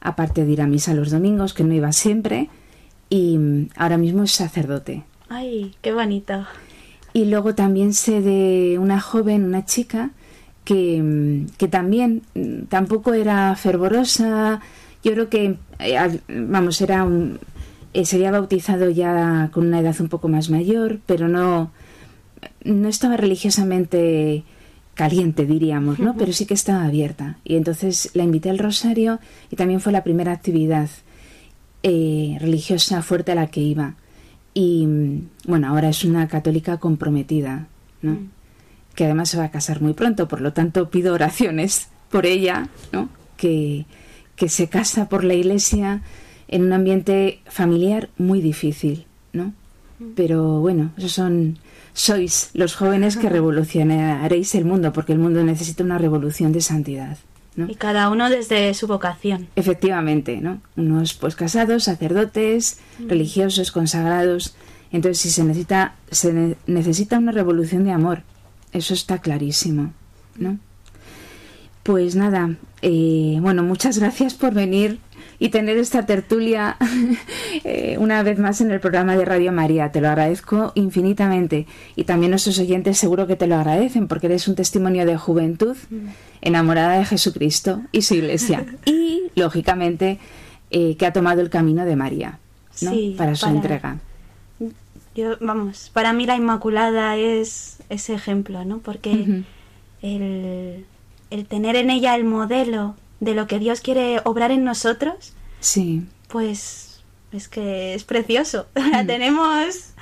[0.00, 2.48] aparte de ir a misa los domingos, que no iba siempre,
[3.10, 5.02] y mm, ahora mismo es sacerdote.
[5.28, 6.46] Ay, qué bonito.
[7.12, 10.10] Y luego también sé de una joven, una chica,
[10.64, 14.60] que, mm, que también mm, tampoco era fervorosa.
[15.04, 17.38] Yo creo que, eh, vamos, era un,
[17.94, 21.72] eh, se había bautizado ya con una edad un poco más mayor, pero no,
[22.64, 24.44] no estaba religiosamente
[24.94, 26.16] caliente, diríamos, ¿no?
[26.16, 27.38] Pero sí que estaba abierta.
[27.44, 29.20] Y entonces la invité al rosario
[29.50, 30.88] y también fue la primera actividad
[31.82, 33.94] eh, religiosa fuerte a la que iba.
[34.54, 37.68] Y mm, bueno, ahora es una católica comprometida,
[38.02, 38.18] ¿no?
[38.94, 42.68] Que además se va a casar muy pronto, por lo tanto pido oraciones por ella,
[42.92, 43.08] ¿no?
[43.36, 43.86] Que,
[44.36, 46.02] que se casa por la iglesia
[46.48, 49.52] en un ambiente familiar muy difícil, ¿no?
[50.16, 51.58] Pero bueno, esos son
[51.94, 53.28] sois los jóvenes que
[53.82, 57.16] revolucionaréis el mundo, porque el mundo necesita una revolución de santidad,
[57.56, 57.70] ¿no?
[57.70, 59.48] Y cada uno desde su vocación.
[59.56, 60.60] Efectivamente, ¿no?
[60.76, 64.54] Unos pues casados, sacerdotes, religiosos, consagrados.
[64.90, 68.22] Entonces, si se necesita, se ne- necesita una revolución de amor.
[68.72, 69.92] Eso está clarísimo,
[70.36, 70.58] ¿no?
[71.82, 74.98] Pues nada, eh, bueno, muchas gracias por venir
[75.40, 76.76] y tener esta tertulia
[77.64, 79.90] eh, una vez más en el programa de Radio María.
[79.90, 84.46] Te lo agradezco infinitamente y también nuestros oyentes seguro que te lo agradecen porque eres
[84.46, 85.76] un testimonio de juventud
[86.40, 90.20] enamorada de Jesucristo y su iglesia y, lógicamente,
[90.70, 92.38] eh, que ha tomado el camino de María
[92.80, 92.92] ¿no?
[92.92, 93.98] Sí, para su para- entrega.
[95.14, 98.78] Yo, vamos, para mí la Inmaculada es ese ejemplo, ¿no?
[98.78, 99.42] Porque
[100.02, 100.86] el,
[101.30, 106.02] el tener en ella el modelo de lo que Dios quiere obrar en nosotros, Sí,
[106.28, 108.66] pues es que es precioso.
[108.74, 109.92] La tenemos...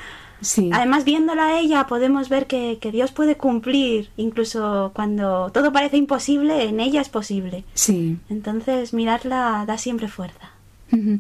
[0.40, 0.70] sí.
[0.72, 5.98] Además, viéndola a ella, podemos ver que, que Dios puede cumplir, incluso cuando todo parece
[5.98, 7.64] imposible, en ella es posible.
[7.74, 8.16] Sí.
[8.30, 10.50] Entonces, mirarla da siempre fuerza.
[10.92, 11.18] Ujú.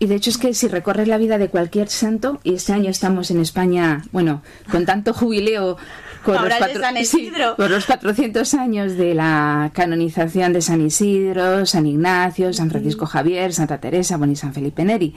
[0.00, 2.90] Y de hecho es que si recorres la vida de cualquier santo, y este año
[2.90, 5.76] estamos en España, bueno, con tanto jubileo,
[6.24, 13.06] con, los, los 400 años de la canonización de San Isidro, San Ignacio, San Francisco
[13.06, 15.14] Javier, Santa Teresa, bueno, y San Felipe Neri,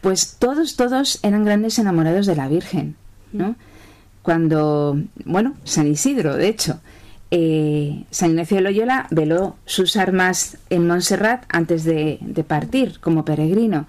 [0.00, 2.96] pues todos, todos eran grandes enamorados de la Virgen,
[3.32, 3.56] ¿no?
[4.22, 6.80] Cuando, bueno, San Isidro, de hecho,
[7.30, 13.86] eh, San Ignacio de Loyola veló sus armas en Montserrat antes de, partir como peregrino.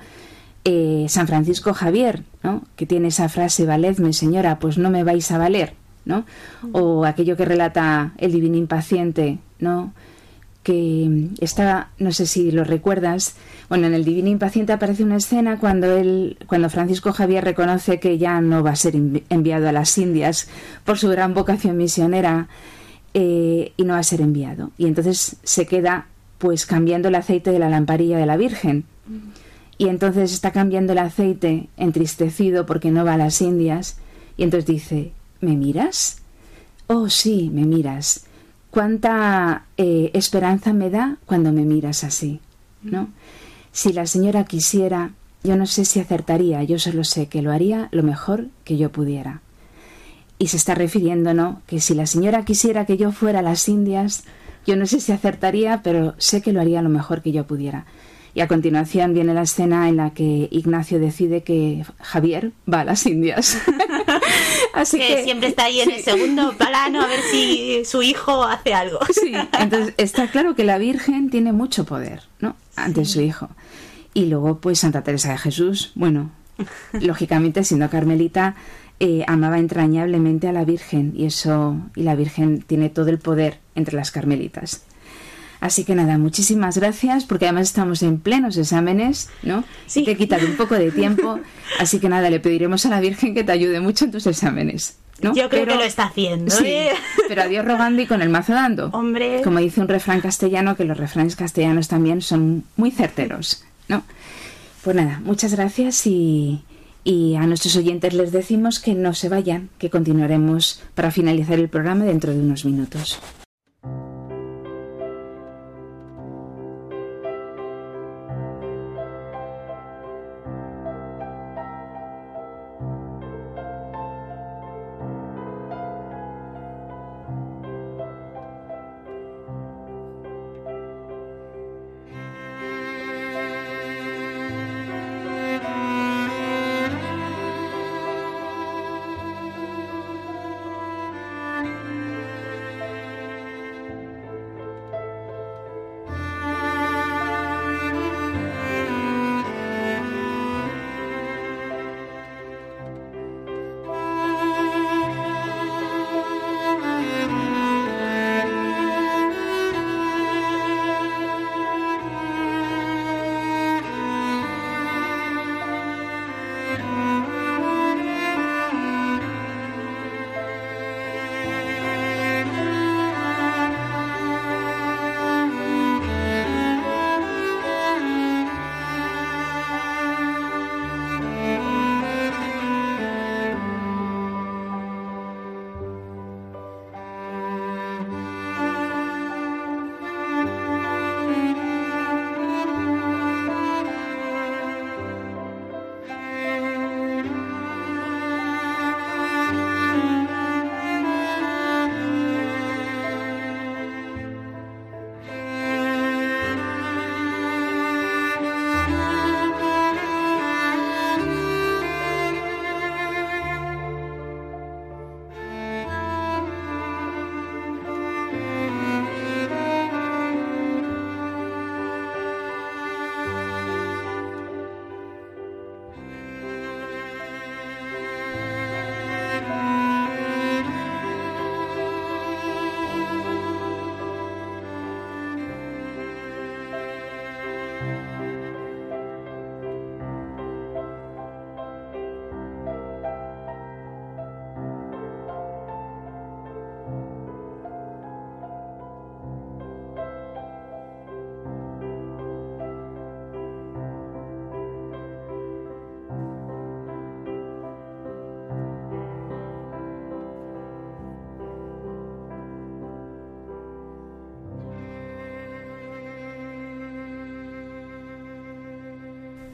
[0.68, 2.64] Eh, San Francisco Javier, ¿no?
[2.76, 5.74] que tiene esa frase, valedme señora, pues no me vais a valer,
[6.06, 6.26] ¿no?
[6.72, 9.94] O aquello que relata el divino impaciente, ¿no?
[10.66, 13.36] que está, no sé si lo recuerdas,
[13.70, 18.18] bueno, en el Divino Impaciente aparece una escena cuando él, cuando Francisco Javier reconoce que
[18.18, 20.50] ya no va a ser enviado a las Indias
[20.84, 22.48] por su gran vocación misionera
[23.14, 24.72] eh, y no va a ser enviado.
[24.80, 26.08] Y entonces se queda
[26.40, 28.86] pues cambiando el aceite de la lamparilla de la Virgen.
[29.78, 33.98] Y entonces está cambiando el aceite entristecido porque no va a las Indias.
[34.38, 35.12] Y entonces dice,
[35.42, 36.18] ¿me miras?
[36.88, 38.26] Oh, sí, me miras.
[38.72, 42.40] Cuánta eh, esperanza me da cuando me miras así,
[42.84, 43.10] ¿no?
[43.72, 45.12] Si la señora quisiera,
[45.44, 48.92] yo no sé si acertaría, yo solo sé que lo haría lo mejor que yo
[48.92, 49.42] pudiera
[50.38, 51.62] y se está refiriendo, ¿no?
[51.66, 54.26] Que si la señora quisiera que yo fuera a las Indias,
[54.66, 57.86] yo no sé si acertaría, pero sé que lo haría lo mejor que yo pudiera.
[58.36, 62.84] Y a continuación viene la escena en la que Ignacio decide que Javier va a
[62.84, 63.58] las Indias.
[64.74, 68.74] Así que, siempre está ahí en el segundo plano a ver si su hijo hace
[68.74, 69.00] algo.
[69.10, 72.58] sí, entonces está claro que la Virgen tiene mucho poder, ¿no?
[72.76, 73.48] Ante su hijo.
[74.14, 76.32] Y luego, pues Santa Teresa de Jesús, bueno,
[76.92, 78.56] lógicamente siendo carmelita,
[79.00, 83.60] eh, amaba entrañablemente a la Virgen y eso y la Virgen tiene todo el poder
[83.76, 84.84] entre las carmelitas.
[85.60, 89.64] Así que nada, muchísimas gracias porque además estamos en plenos exámenes, ¿no?
[89.88, 90.04] Sí.
[90.04, 91.40] Te he quitado un poco de tiempo,
[91.80, 94.98] así que nada, le pediremos a la Virgen que te ayude mucho en tus exámenes.
[95.22, 95.34] ¿no?
[95.34, 96.52] Yo creo que lo está haciendo.
[96.52, 96.92] Sí, ¿eh?
[97.28, 98.88] pero a Dios rogando y con el mazo dando.
[98.88, 99.42] Hombre.
[99.44, 104.04] Como dice un refrán castellano, que los refranes castellanos también son muy certeros, ¿no?
[104.84, 106.64] Pues nada, muchas gracias y,
[107.04, 111.70] y a nuestros oyentes les decimos que no se vayan, que continuaremos para finalizar el
[111.70, 113.20] programa dentro de unos minutos.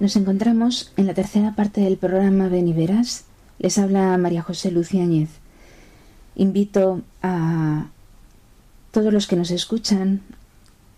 [0.02, 3.26] Nos encontramos en la tercera parte del programa Verás.
[3.60, 5.30] Les habla María José Luciáñez.
[6.36, 7.86] Invito a
[8.90, 10.22] todos los que nos escuchan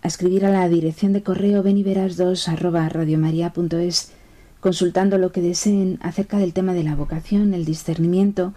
[0.03, 4.13] a escribir a la dirección de correo beniveras2 arroba radiomaria.es
[4.61, 8.53] consultando lo que deseen acerca del tema de la vocación, el discernimiento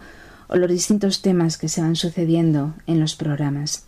[0.47, 3.83] o los distintos temas que se van sucediendo en los programas.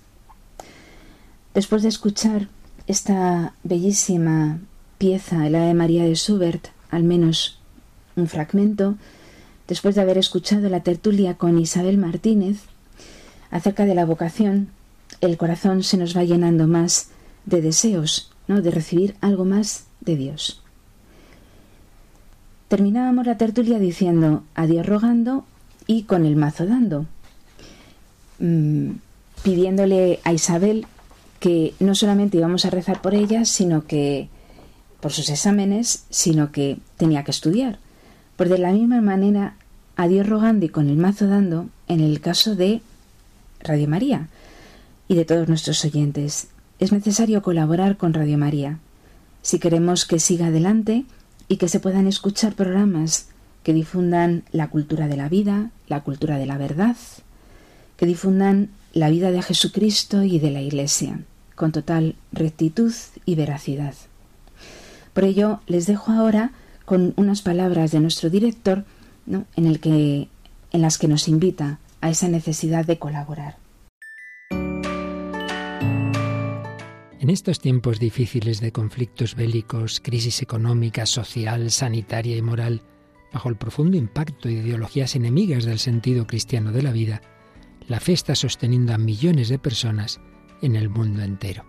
[1.54, 2.50] Después de escuchar
[2.86, 4.60] esta bellísima
[5.00, 7.58] pieza, la de María de Schubert, al menos
[8.16, 8.96] un fragmento,
[9.68, 12.58] después de haber escuchado la tertulia con Isabel Martínez
[13.50, 14.68] acerca de la vocación,
[15.22, 17.10] el corazón se nos va llenando más
[17.46, 18.62] de deseos, ¿no?
[18.62, 20.62] de recibir algo más de Dios.
[22.68, 25.46] Terminábamos la tertulia diciendo adiós rogando
[25.88, 27.06] y con el mazo dando,
[28.40, 28.92] mm,
[29.44, 30.86] pidiéndole a Isabel
[31.40, 34.30] que no solamente íbamos a rezar por ella, sino que
[35.02, 37.80] por sus exámenes, sino que tenía que estudiar.
[38.36, 39.56] Por de la misma manera,
[39.96, 42.82] a Dios rogando y con el mazo dando, en el caso de
[43.62, 44.30] Radio María
[45.08, 46.48] y de todos nuestros oyentes.
[46.80, 48.80] Es necesario colaborar con Radio María.
[49.42, 51.06] Si queremos que siga adelante
[51.48, 53.28] y que se puedan escuchar programas
[53.64, 56.96] que difundan la cultura de la vida, la cultura de la verdad,
[57.98, 61.20] que difundan la vida de Jesucristo y de la Iglesia,
[61.56, 62.94] con total rectitud
[63.26, 63.96] y veracidad.
[65.20, 66.54] Por ello, les dejo ahora
[66.86, 68.86] con unas palabras de nuestro director
[69.28, 69.78] en,
[70.72, 73.58] en las que nos invita a esa necesidad de colaborar.
[77.20, 82.82] En estos tiempos difíciles de conflictos bélicos, crisis económica, social, sanitaria y moral,
[83.34, 87.22] bajo el profundo impacto de ideologías enemigas del sentido cristiano de la vida,
[87.90, 90.22] la fe está sosteniendo a millones de personas
[90.62, 91.69] en el mundo entero.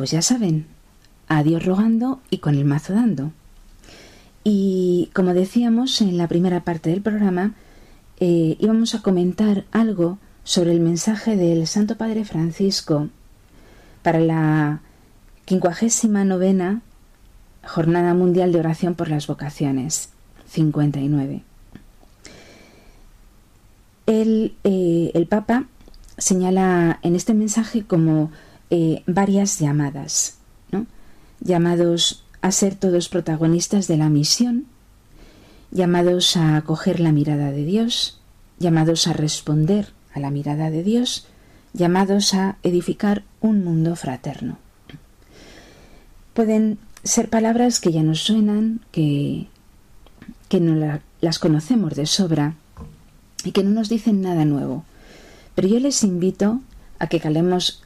[0.00, 0.64] Pues ya saben,
[1.28, 3.32] a Dios rogando y con el mazo dando.
[4.44, 7.52] Y como decíamos en la primera parte del programa,
[8.18, 13.10] eh, íbamos a comentar algo sobre el mensaje del Santo Padre Francisco
[14.02, 14.80] para la
[15.44, 16.80] quincuagésima novena
[17.62, 20.08] Jornada Mundial de Oración por las Vocaciones,
[20.48, 21.42] 59.
[24.06, 25.66] El, eh, el Papa
[26.16, 28.30] señala en este mensaje como
[28.70, 30.38] eh, varias llamadas,
[31.40, 34.66] llamados a ser todos protagonistas de la misión,
[35.70, 38.20] llamados a acoger la mirada de Dios,
[38.58, 41.26] llamados a responder a la mirada de Dios,
[41.72, 44.58] llamados a edificar un mundo fraterno.
[46.34, 49.48] Pueden ser palabras que ya nos suenan, que,
[50.48, 52.54] que no las conocemos de sobra
[53.44, 54.84] y que no nos dicen nada nuevo.
[55.54, 56.60] Pero yo les invito
[56.98, 57.82] a que calemos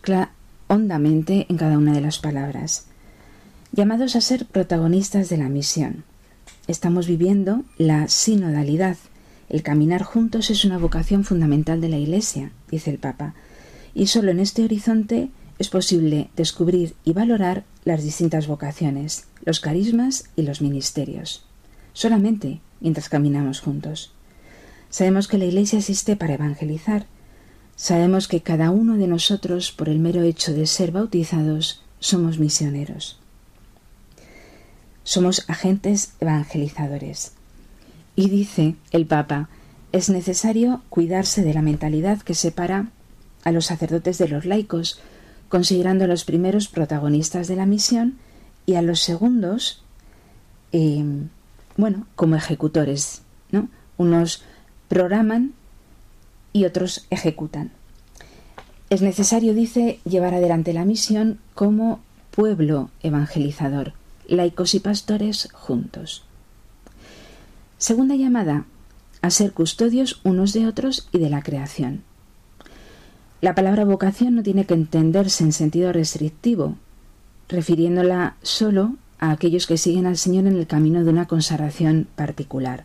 [0.68, 2.86] hondamente en cada una de las palabras.
[3.72, 6.04] Llamados a ser protagonistas de la misión.
[6.66, 8.96] Estamos viviendo la sinodalidad,
[9.48, 13.34] El caminar juntos es una vocación fundamental de la Iglesia, dice el Papa,
[13.94, 20.24] y solo en este horizonte es posible descubrir y valorar las distintas vocaciones, los carismas
[20.34, 21.44] y los ministerios.
[21.92, 24.12] Solamente mientras caminamos juntos.
[24.90, 27.06] Sabemos que la Iglesia existe para evangelizar.
[27.76, 33.18] Sabemos que cada uno de nosotros, por el mero hecho de ser bautizados, somos misioneros.
[35.02, 37.32] Somos agentes evangelizadores.
[38.16, 39.48] Y dice el Papa,
[39.92, 42.90] es necesario cuidarse de la mentalidad que separa
[43.42, 45.00] a los sacerdotes de los laicos,
[45.48, 48.18] considerando a los primeros protagonistas de la misión
[48.66, 49.82] y a los segundos,
[50.72, 51.04] eh,
[51.76, 53.68] bueno, como ejecutores, ¿no?
[53.96, 54.42] Unos
[54.88, 55.54] programan
[56.54, 57.72] y otros ejecutan.
[58.88, 62.00] Es necesario, dice, llevar adelante la misión como
[62.30, 63.92] pueblo evangelizador,
[64.26, 66.24] laicos y pastores juntos.
[67.76, 68.64] Segunda llamada,
[69.20, 72.02] a ser custodios unos de otros y de la creación.
[73.40, 76.76] La palabra vocación no tiene que entenderse en sentido restrictivo,
[77.48, 82.84] refiriéndola solo a aquellos que siguen al Señor en el camino de una consagración particular.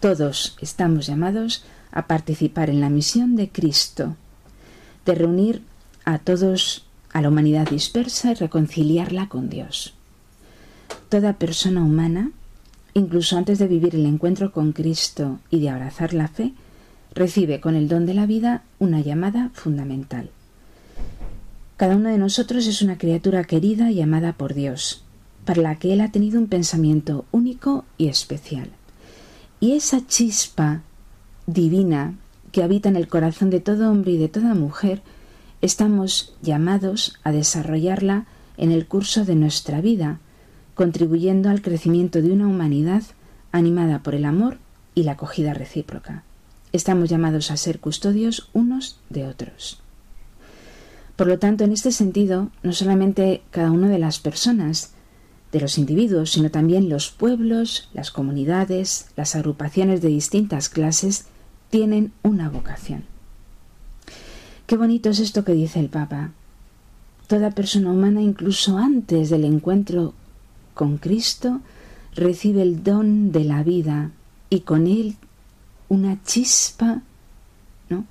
[0.00, 4.16] Todos estamos llamados a participar en la misión de Cristo,
[5.04, 5.62] de reunir
[6.04, 9.94] a todos, a la humanidad dispersa y reconciliarla con Dios.
[11.08, 12.30] Toda persona humana,
[12.94, 16.52] incluso antes de vivir el encuentro con Cristo y de abrazar la fe,
[17.14, 20.30] recibe con el don de la vida una llamada fundamental.
[21.76, 25.04] Cada uno de nosotros es una criatura querida y amada por Dios,
[25.44, 28.70] para la que Él ha tenido un pensamiento único y especial.
[29.60, 30.82] Y esa chispa
[31.52, 32.14] divina
[32.50, 35.02] que habita en el corazón de todo hombre y de toda mujer,
[35.60, 38.26] estamos llamados a desarrollarla
[38.56, 40.18] en el curso de nuestra vida,
[40.74, 43.02] contribuyendo al crecimiento de una humanidad
[43.52, 44.58] animada por el amor
[44.94, 46.24] y la acogida recíproca
[46.72, 49.80] estamos llamados a ser custodios unos de otros.
[51.16, 54.94] Por lo tanto, en este sentido, no solamente cada una de las personas,
[55.52, 61.26] de los individuos, sino también los pueblos, las comunidades, las agrupaciones de distintas clases,
[61.72, 63.02] tienen una vocación.
[64.66, 66.32] Qué bonito es esto que dice el Papa.
[67.28, 70.12] Toda persona humana, incluso antes del encuentro
[70.74, 71.62] con Cristo,
[72.14, 74.10] recibe el don de la vida
[74.50, 75.16] y con él
[75.88, 77.00] una chispa
[77.88, 78.04] ¿no?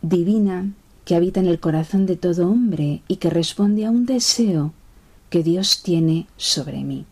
[0.00, 0.70] divina
[1.04, 4.72] que habita en el corazón de todo hombre y que responde a un deseo
[5.28, 7.04] que Dios tiene sobre mí.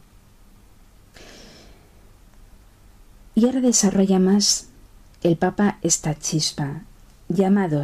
[3.35, 4.71] Y ahora desarrolla más
[5.25, 6.83] el Papa esta chispa,
[7.31, 7.83] llamado,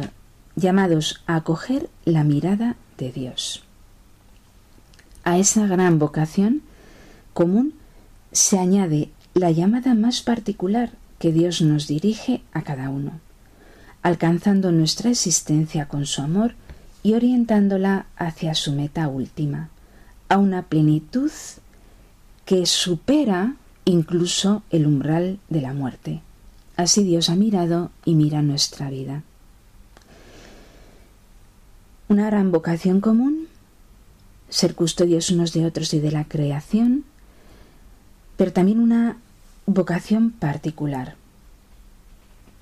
[0.55, 3.63] llamados a acoger la mirada de Dios.
[5.23, 6.61] A esa gran vocación
[7.33, 7.73] común
[8.31, 13.19] se añade la llamada más particular que Dios nos dirige a cada uno,
[14.03, 16.53] alcanzando nuestra existencia con su amor
[17.01, 19.69] y orientándola hacia su meta última,
[20.29, 21.31] a una plenitud
[22.45, 26.21] que supera incluso el umbral de la muerte.
[26.81, 29.21] Así Dios ha mirado y mira nuestra vida.
[32.07, 33.47] Una gran vocación común,
[34.49, 37.05] ser custodios unos de otros y de la creación,
[38.35, 39.17] pero también una
[39.67, 41.17] vocación particular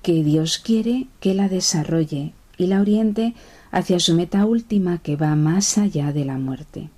[0.02, 3.32] que Dios quiere que la desarrolle y la oriente
[3.70, 6.90] hacia su meta última que va más allá de la muerte.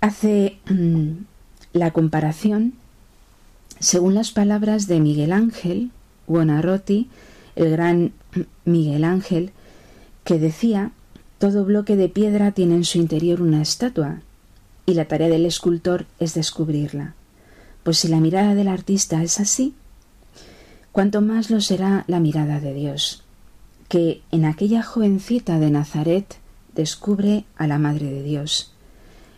[0.00, 1.24] Hace mm,
[1.72, 2.74] la comparación
[3.80, 5.90] según las palabras de Miguel Ángel
[6.26, 7.08] Buonarroti,
[7.56, 8.12] el gran
[8.64, 9.52] Miguel Ángel,
[10.22, 10.92] que decía
[11.38, 14.20] todo bloque de piedra tiene en su interior una estatua,
[14.84, 17.14] y la tarea del escultor es descubrirla.
[17.82, 19.74] Pues si la mirada del artista es así,
[20.92, 23.24] cuanto más lo será la mirada de Dios,
[23.88, 26.36] que en aquella jovencita de Nazaret
[26.74, 28.74] descubre a la Madre de Dios.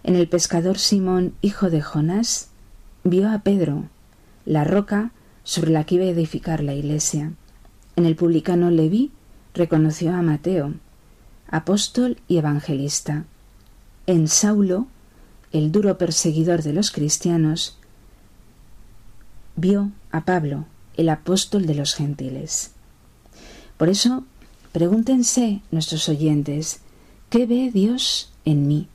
[0.03, 2.49] En el pescador Simón, hijo de Jonás,
[3.05, 3.84] vio a Pedro,
[4.45, 5.12] la roca
[5.45, 7.32] sobre la que iba a edificar la iglesia.
[7.97, 9.11] En el publicano Leví
[9.55, 10.74] reconoció a Mateo,
[11.49, 13.24] apóstol y evangelista.
[14.07, 14.86] En Saulo,
[15.53, 17.78] el duro perseguidor de los cristianos,
[19.57, 20.64] vio a Pablo,
[20.97, 22.72] el apóstol de los gentiles.
[23.76, 24.24] Por eso,
[24.72, 26.80] pregúntense nuestros oyentes,
[27.28, 28.88] ¿qué ve Dios en mí?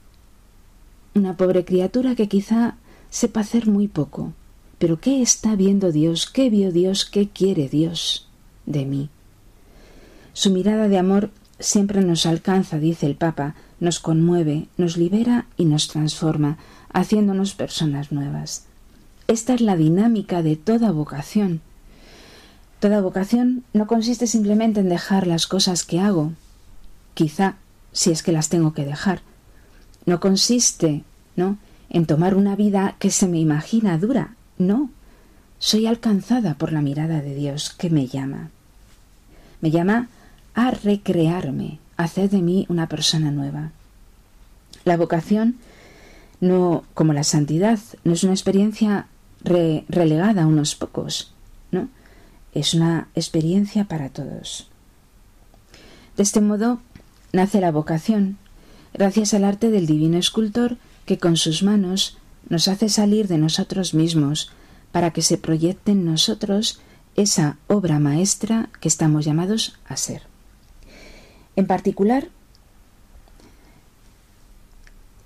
[1.14, 2.78] Una pobre criatura que quizá
[3.10, 4.34] sepa hacer muy poco,
[4.80, 6.28] pero ¿qué está viendo Dios?
[6.28, 7.06] ¿Qué vio Dios?
[7.06, 8.28] ¿Qué quiere Dios
[8.66, 9.10] de mí?
[10.34, 15.66] Su mirada de amor siempre nos alcanza, dice el Papa, nos conmueve, nos libera y
[15.66, 16.58] nos transforma,
[16.94, 18.66] haciéndonos personas nuevas.
[19.28, 21.62] Esta es la dinámica de toda vocación.
[22.80, 26.34] Toda vocación no consiste simplemente en dejar las cosas que hago,
[27.16, 27.58] quizá
[27.92, 29.22] si es que las tengo que dejar.
[30.06, 31.04] No consiste,
[31.36, 31.58] ¿no?,
[31.90, 34.37] en tomar una vida que se me imagina dura.
[34.58, 34.90] No.
[35.60, 38.52] Soy alcanzada por la mirada de Dios que me llama.
[39.62, 40.10] Me llama
[40.54, 43.72] a recrearme, a hacer de mí una persona nueva.
[44.86, 45.58] La vocación
[46.40, 49.08] no, como la santidad, no es una experiencia
[49.44, 51.32] relegada a unos pocos,
[51.72, 51.90] ¿no?
[52.54, 54.68] Es una experiencia para todos.
[56.16, 56.80] De este modo
[57.34, 58.38] nace la vocación,
[58.94, 62.17] gracias al arte del divino escultor que con sus manos
[62.50, 64.52] nos hace salir de nosotros mismos
[64.92, 66.80] para que se proyecte en nosotros
[67.16, 70.24] esa obra maestra que estamos llamados a ser.
[71.56, 72.30] En particular,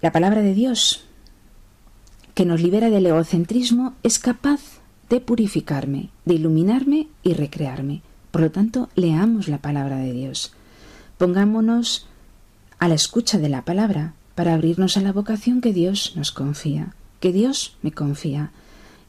[0.02, 1.04] la palabra de Dios,
[2.34, 4.62] que nos libera del egocentrismo, es capaz
[5.10, 8.02] de purificarme, de iluminarme y recrearme.
[8.32, 10.54] Por lo tanto, leamos la palabra de Dios.
[11.18, 12.08] Pongámonos
[12.80, 16.96] a la escucha de la palabra para abrirnos a la vocación que Dios nos confía,
[17.22, 18.52] que Dios me confía.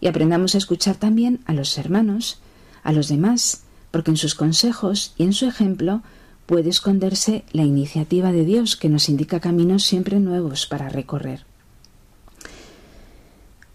[0.01, 2.39] Y aprendamos a escuchar también a los hermanos,
[2.85, 6.03] a los demás, porque en sus consejos y en su ejemplo
[6.47, 11.45] puede esconderse la iniciativa de Dios que nos indica caminos siempre nuevos para recorrer.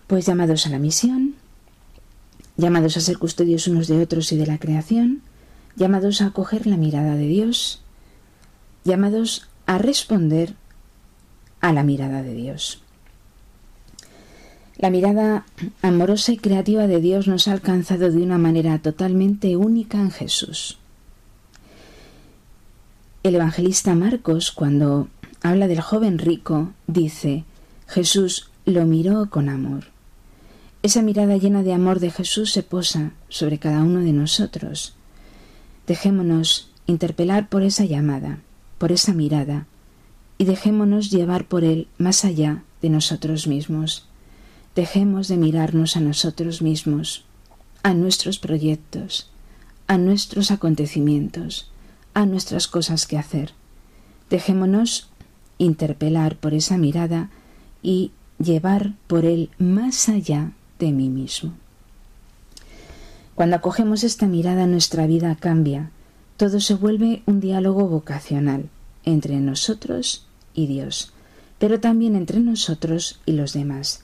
[0.08, 1.36] Pues llamados a la misión,
[2.56, 5.22] llamados a ser custodios unos de otros y de la creación,
[5.76, 7.82] llamados a acoger la mirada de Dios,
[8.84, 10.56] llamados a responder
[11.62, 12.82] a la mirada de Dios.
[14.78, 15.43] La mirada
[15.82, 20.78] amorosa y creativa de Dios nos ha alcanzado de una manera totalmente única en Jesús.
[23.23, 25.07] El evangelista Marcos, cuando
[25.41, 27.43] habla del joven rico, dice,
[27.88, 29.86] Jesús lo miró con amor.
[30.84, 34.93] Esa mirada llena de amor de Jesús se posa sobre cada uno de nosotros.
[35.88, 38.41] Dejémonos interpelar por esa llamada,
[38.78, 39.65] por esa mirada,
[40.38, 44.07] y dejémonos llevar por Él más allá de nosotros mismos.
[44.78, 47.25] Dejemos de mirarnos a nosotros mismos,
[47.82, 49.28] a nuestros proyectos,
[49.88, 51.71] a nuestros acontecimientos,
[52.13, 53.53] a nuestras cosas que hacer.
[54.30, 55.09] Dejémonos
[55.57, 57.32] interpelar por esa mirada
[57.82, 61.53] y llevar por Él más allá de mí mismo.
[63.34, 65.89] Cuando acogemos esta mirada nuestra vida cambia,
[66.38, 68.69] todo se vuelve un diálogo vocacional
[69.05, 71.13] entre nosotros y Dios,
[71.57, 74.03] pero también entre nosotros y los demás.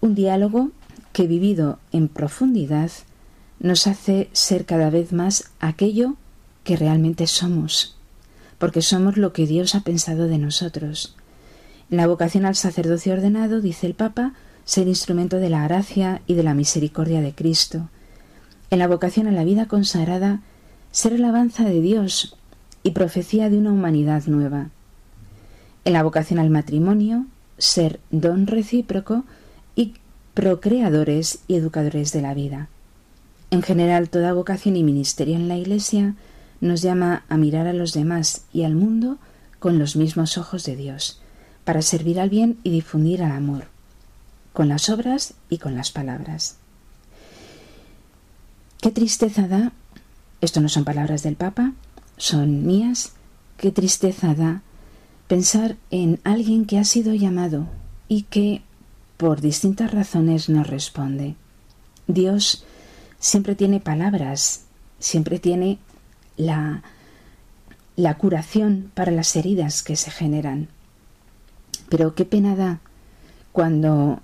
[0.00, 0.70] Un diálogo
[1.12, 2.90] que vivido en profundidad
[3.58, 6.14] nos hace ser cada vez más aquello
[6.64, 7.96] que realmente somos,
[8.58, 11.16] porque somos lo que Dios ha pensado de nosotros.
[11.90, 14.34] En la vocación al sacerdocio ordenado, dice el Papa,
[14.64, 17.88] ser instrumento de la gracia y de la misericordia de Cristo.
[18.70, 20.40] En la vocación a la vida consagrada,
[20.90, 22.36] ser alabanza de Dios
[22.82, 24.70] y profecía de una humanidad nueva
[25.86, 27.26] en la vocación al matrimonio,
[27.58, 29.24] ser don recíproco
[29.76, 29.94] y
[30.34, 32.68] procreadores y educadores de la vida.
[33.52, 36.16] En general, toda vocación y ministerio en la Iglesia
[36.60, 39.18] nos llama a mirar a los demás y al mundo
[39.60, 41.20] con los mismos ojos de Dios,
[41.64, 43.66] para servir al bien y difundir al amor,
[44.52, 46.56] con las obras y con las palabras.
[48.80, 49.72] Qué tristeza da,
[50.40, 51.72] esto no son palabras del Papa,
[52.16, 53.12] son mías,
[53.56, 54.62] qué tristeza da
[55.28, 57.66] pensar en alguien que ha sido llamado
[58.08, 58.62] y que
[59.16, 61.34] por distintas razones no responde.
[62.06, 62.64] Dios
[63.18, 64.64] siempre tiene palabras,
[64.98, 65.78] siempre tiene
[66.36, 66.82] la,
[67.96, 70.68] la curación para las heridas que se generan.
[71.88, 72.80] Pero qué pena da
[73.52, 74.20] cuando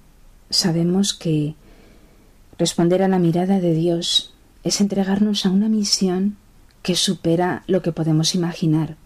[0.51, 1.55] sabemos que
[2.59, 6.37] responder a la mirada de Dios es entregarnos a una misión
[6.83, 8.97] que supera lo que podemos imaginar,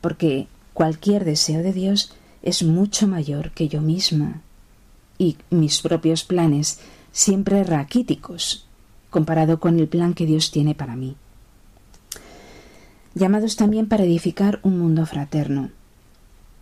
[0.00, 0.46] porque
[0.78, 4.42] Cualquier deseo de Dios es mucho mayor que yo misma
[5.18, 6.80] y mis propios planes,
[7.12, 8.66] siempre raquíticos,
[9.10, 11.16] comparado con el plan que Dios tiene para mí.
[13.14, 15.70] Llamados también para edificar un mundo fraterno,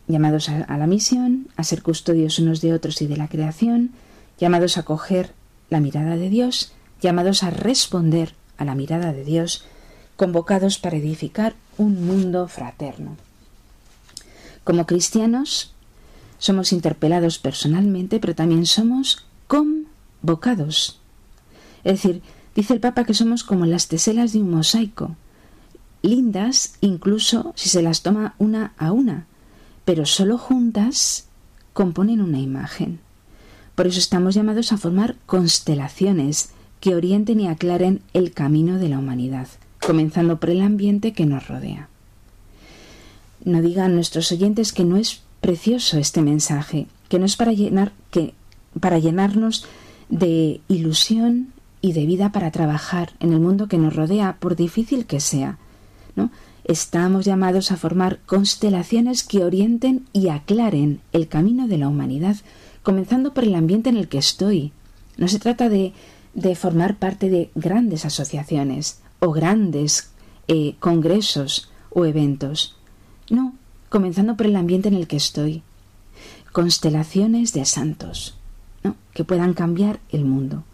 [0.08, 3.90] llamados a, la misión, a ser custodios unos de otros y de la creación,
[4.38, 5.32] llamados a coger
[5.68, 9.64] la mirada de Dios, llamados a responder a la mirada de Dios,
[10.16, 13.16] convocados para edificar un mundo fraterno.
[14.64, 15.74] Como cristianos
[16.38, 21.00] somos interpelados personalmente, pero también somos convocados.
[21.84, 22.22] Es decir,
[22.54, 25.16] dice el Papa que somos como las teselas de un mosaico,
[26.02, 29.26] lindas incluso si se las toma una a una,
[29.84, 31.26] pero solo juntas
[31.72, 33.00] componen una imagen.
[33.74, 38.98] Por eso estamos llamados a formar constelaciones que orienten y aclaren el camino de la
[38.98, 39.48] humanidad,
[39.84, 41.88] comenzando por el ambiente que nos rodea.
[43.44, 47.92] No digan nuestros oyentes que no es precioso este mensaje, que no es para llenar
[48.10, 48.34] que
[48.80, 49.64] para llenarnos
[50.08, 55.06] de ilusión y de vida para trabajar en el mundo que nos rodea, por difícil
[55.06, 55.56] que sea.
[56.16, 56.32] ¿no?
[56.64, 62.38] Estamos llamados a formar constelaciones que orienten y aclaren el camino de la humanidad,
[62.82, 64.72] comenzando por el ambiente en el que estoy.
[65.16, 65.92] No se trata de,
[66.34, 70.10] de formar parte de grandes asociaciones o grandes
[70.48, 72.74] eh, congresos o eventos.
[73.30, 73.54] No,
[73.88, 75.62] comenzando por el ambiente en el que estoy.
[76.52, 78.34] Constelaciones de santos,
[78.82, 78.96] ¿no?
[79.12, 80.64] que puedan cambiar el mundo.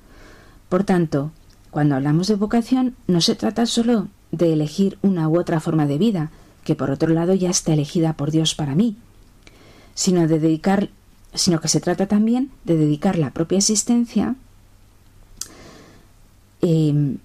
[0.68, 1.32] Por tanto,
[1.70, 5.98] cuando hablamos de vocación, no se trata solo de elegir una u otra forma de
[5.98, 6.30] vida,
[6.64, 8.96] que por otro lado ya está elegida por Dios para mí,
[9.94, 10.90] sino de dedicar,
[11.34, 14.36] sino que se trata también de dedicar la propia existencia,
[16.60, 17.18] em,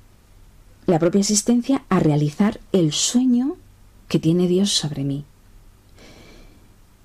[0.86, 3.58] la propia existencia a realizar el sueño
[4.08, 5.26] que tiene Dios sobre mí.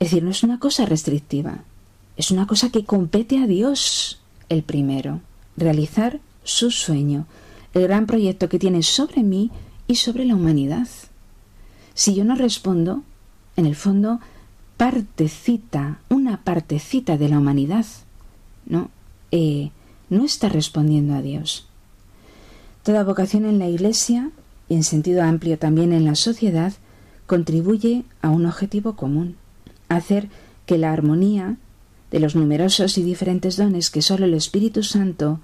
[0.03, 1.63] Es decir, no es una cosa restrictiva,
[2.17, 5.21] es una cosa que compete a Dios el primero,
[5.57, 7.27] realizar su sueño,
[7.73, 9.53] el gran proyecto que tiene sobre mí
[9.87, 10.89] y sobre la humanidad.
[11.95, 13.05] Si yo no respondo,
[13.55, 14.19] en el fondo,
[14.77, 17.87] partecita, una partecita de la humanidad,
[18.67, 18.91] ¿no?
[19.31, 19.71] Eh,
[20.11, 21.69] no está respondiendo a Dios.
[22.83, 24.33] Toda vocación en la Iglesia,
[24.69, 26.73] y en sentido amplio también en la sociedad,
[27.29, 29.37] contribuye a un objetivo común
[29.97, 30.29] hacer
[30.67, 31.57] que la armonía
[32.11, 35.41] de los numerosos y diferentes dones que sólo el Espíritu Santo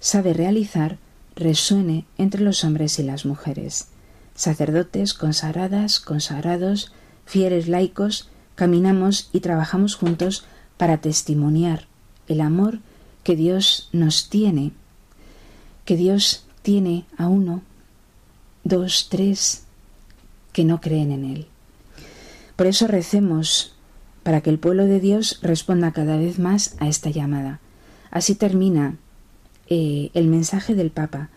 [0.00, 0.98] sabe realizar
[1.34, 3.88] resuene entre los hombres y las mujeres.
[4.34, 6.92] Sacerdotes, consagradas, consagrados,
[7.24, 10.44] fieles laicos, caminamos y trabajamos juntos
[10.76, 11.86] para testimoniar
[12.28, 12.78] el amor
[13.22, 14.72] que Dios nos tiene,
[15.84, 17.62] que Dios tiene a uno,
[18.64, 19.64] dos, tres,
[20.52, 21.46] que no creen en Él.
[22.56, 23.74] Por eso recemos
[24.22, 27.60] para que el pueblo de Dios responda cada vez más a esta llamada.
[28.10, 28.96] Así termina
[29.68, 31.28] eh, el mensaje del Papa.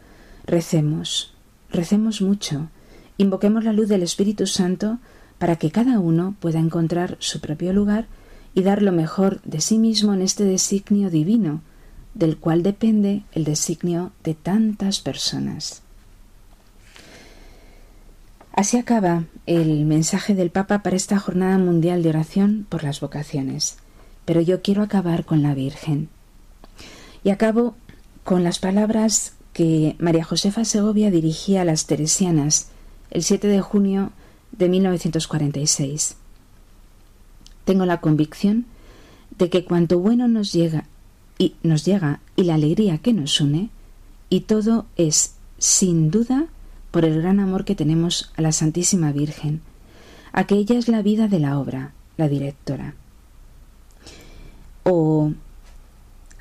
[0.45, 1.33] Recemos,
[1.69, 2.69] recemos mucho,
[3.17, 4.99] invoquemos la luz del Espíritu Santo
[5.37, 8.07] para que cada uno pueda encontrar su propio lugar
[8.55, 11.61] y dar lo mejor de sí mismo en este designio divino,
[12.13, 15.82] del cual depende el designio de tantas personas.
[18.53, 23.77] Así acaba el mensaje del Papa para esta Jornada Mundial de Oración por las Vocaciones.
[24.25, 26.07] Pero yo quiero acabar con la Virgen.
[27.23, 27.75] Y acabo
[28.23, 32.69] con las palabras que María Josefa Segovia dirigía a las Teresianas
[33.09, 34.11] el 7 de junio
[34.51, 36.15] de 1946.
[37.65, 38.65] Tengo la convicción
[39.39, 40.85] de que cuanto bueno nos llega
[41.39, 43.69] y nos llega y la alegría que nos une,
[44.29, 46.49] y todo es sin duda
[46.93, 49.61] por el gran amor que tenemos a la Santísima Virgen,
[50.31, 52.93] a que ella es la vida de la obra, la directora.
[54.83, 55.31] O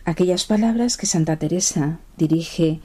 [0.05, 2.81] aquellas palabras que Santa Teresa dirige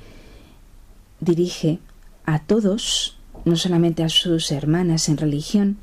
[1.20, 1.80] dirige
[2.26, 5.78] a todos, no solamente a sus hermanas en religión,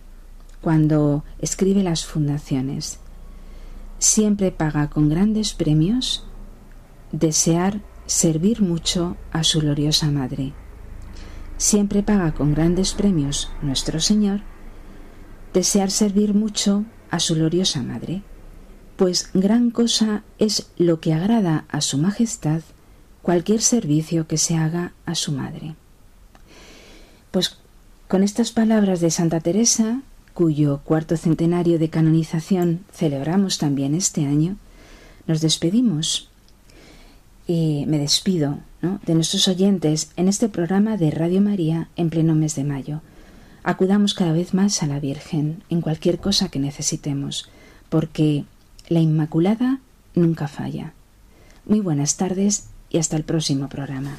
[0.62, 2.98] cuando escribe las fundaciones.
[3.98, 6.24] Siempre paga con grandes premios
[7.12, 10.54] desear servir mucho a su gloriosa madre
[11.56, 14.40] siempre paga con grandes premios nuestro Señor,
[15.52, 18.22] desear servir mucho a su gloriosa Madre,
[18.96, 22.62] pues gran cosa es lo que agrada a su Majestad
[23.22, 25.74] cualquier servicio que se haga a su Madre.
[27.30, 27.56] Pues
[28.06, 30.02] con estas palabras de Santa Teresa,
[30.34, 34.56] cuyo cuarto centenario de canonización celebramos también este año,
[35.26, 36.28] nos despedimos
[37.46, 38.58] y me despido
[39.06, 43.00] de nuestros oyentes en este programa de Radio María en pleno mes de mayo.
[43.62, 47.48] Acudamos cada vez más a la Virgen en cualquier cosa que necesitemos,
[47.88, 48.44] porque
[48.88, 49.80] la Inmaculada
[50.14, 50.92] nunca falla.
[51.66, 54.18] Muy buenas tardes y hasta el próximo programa.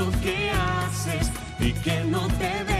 [0.00, 2.79] eso que haces y que no te dejes.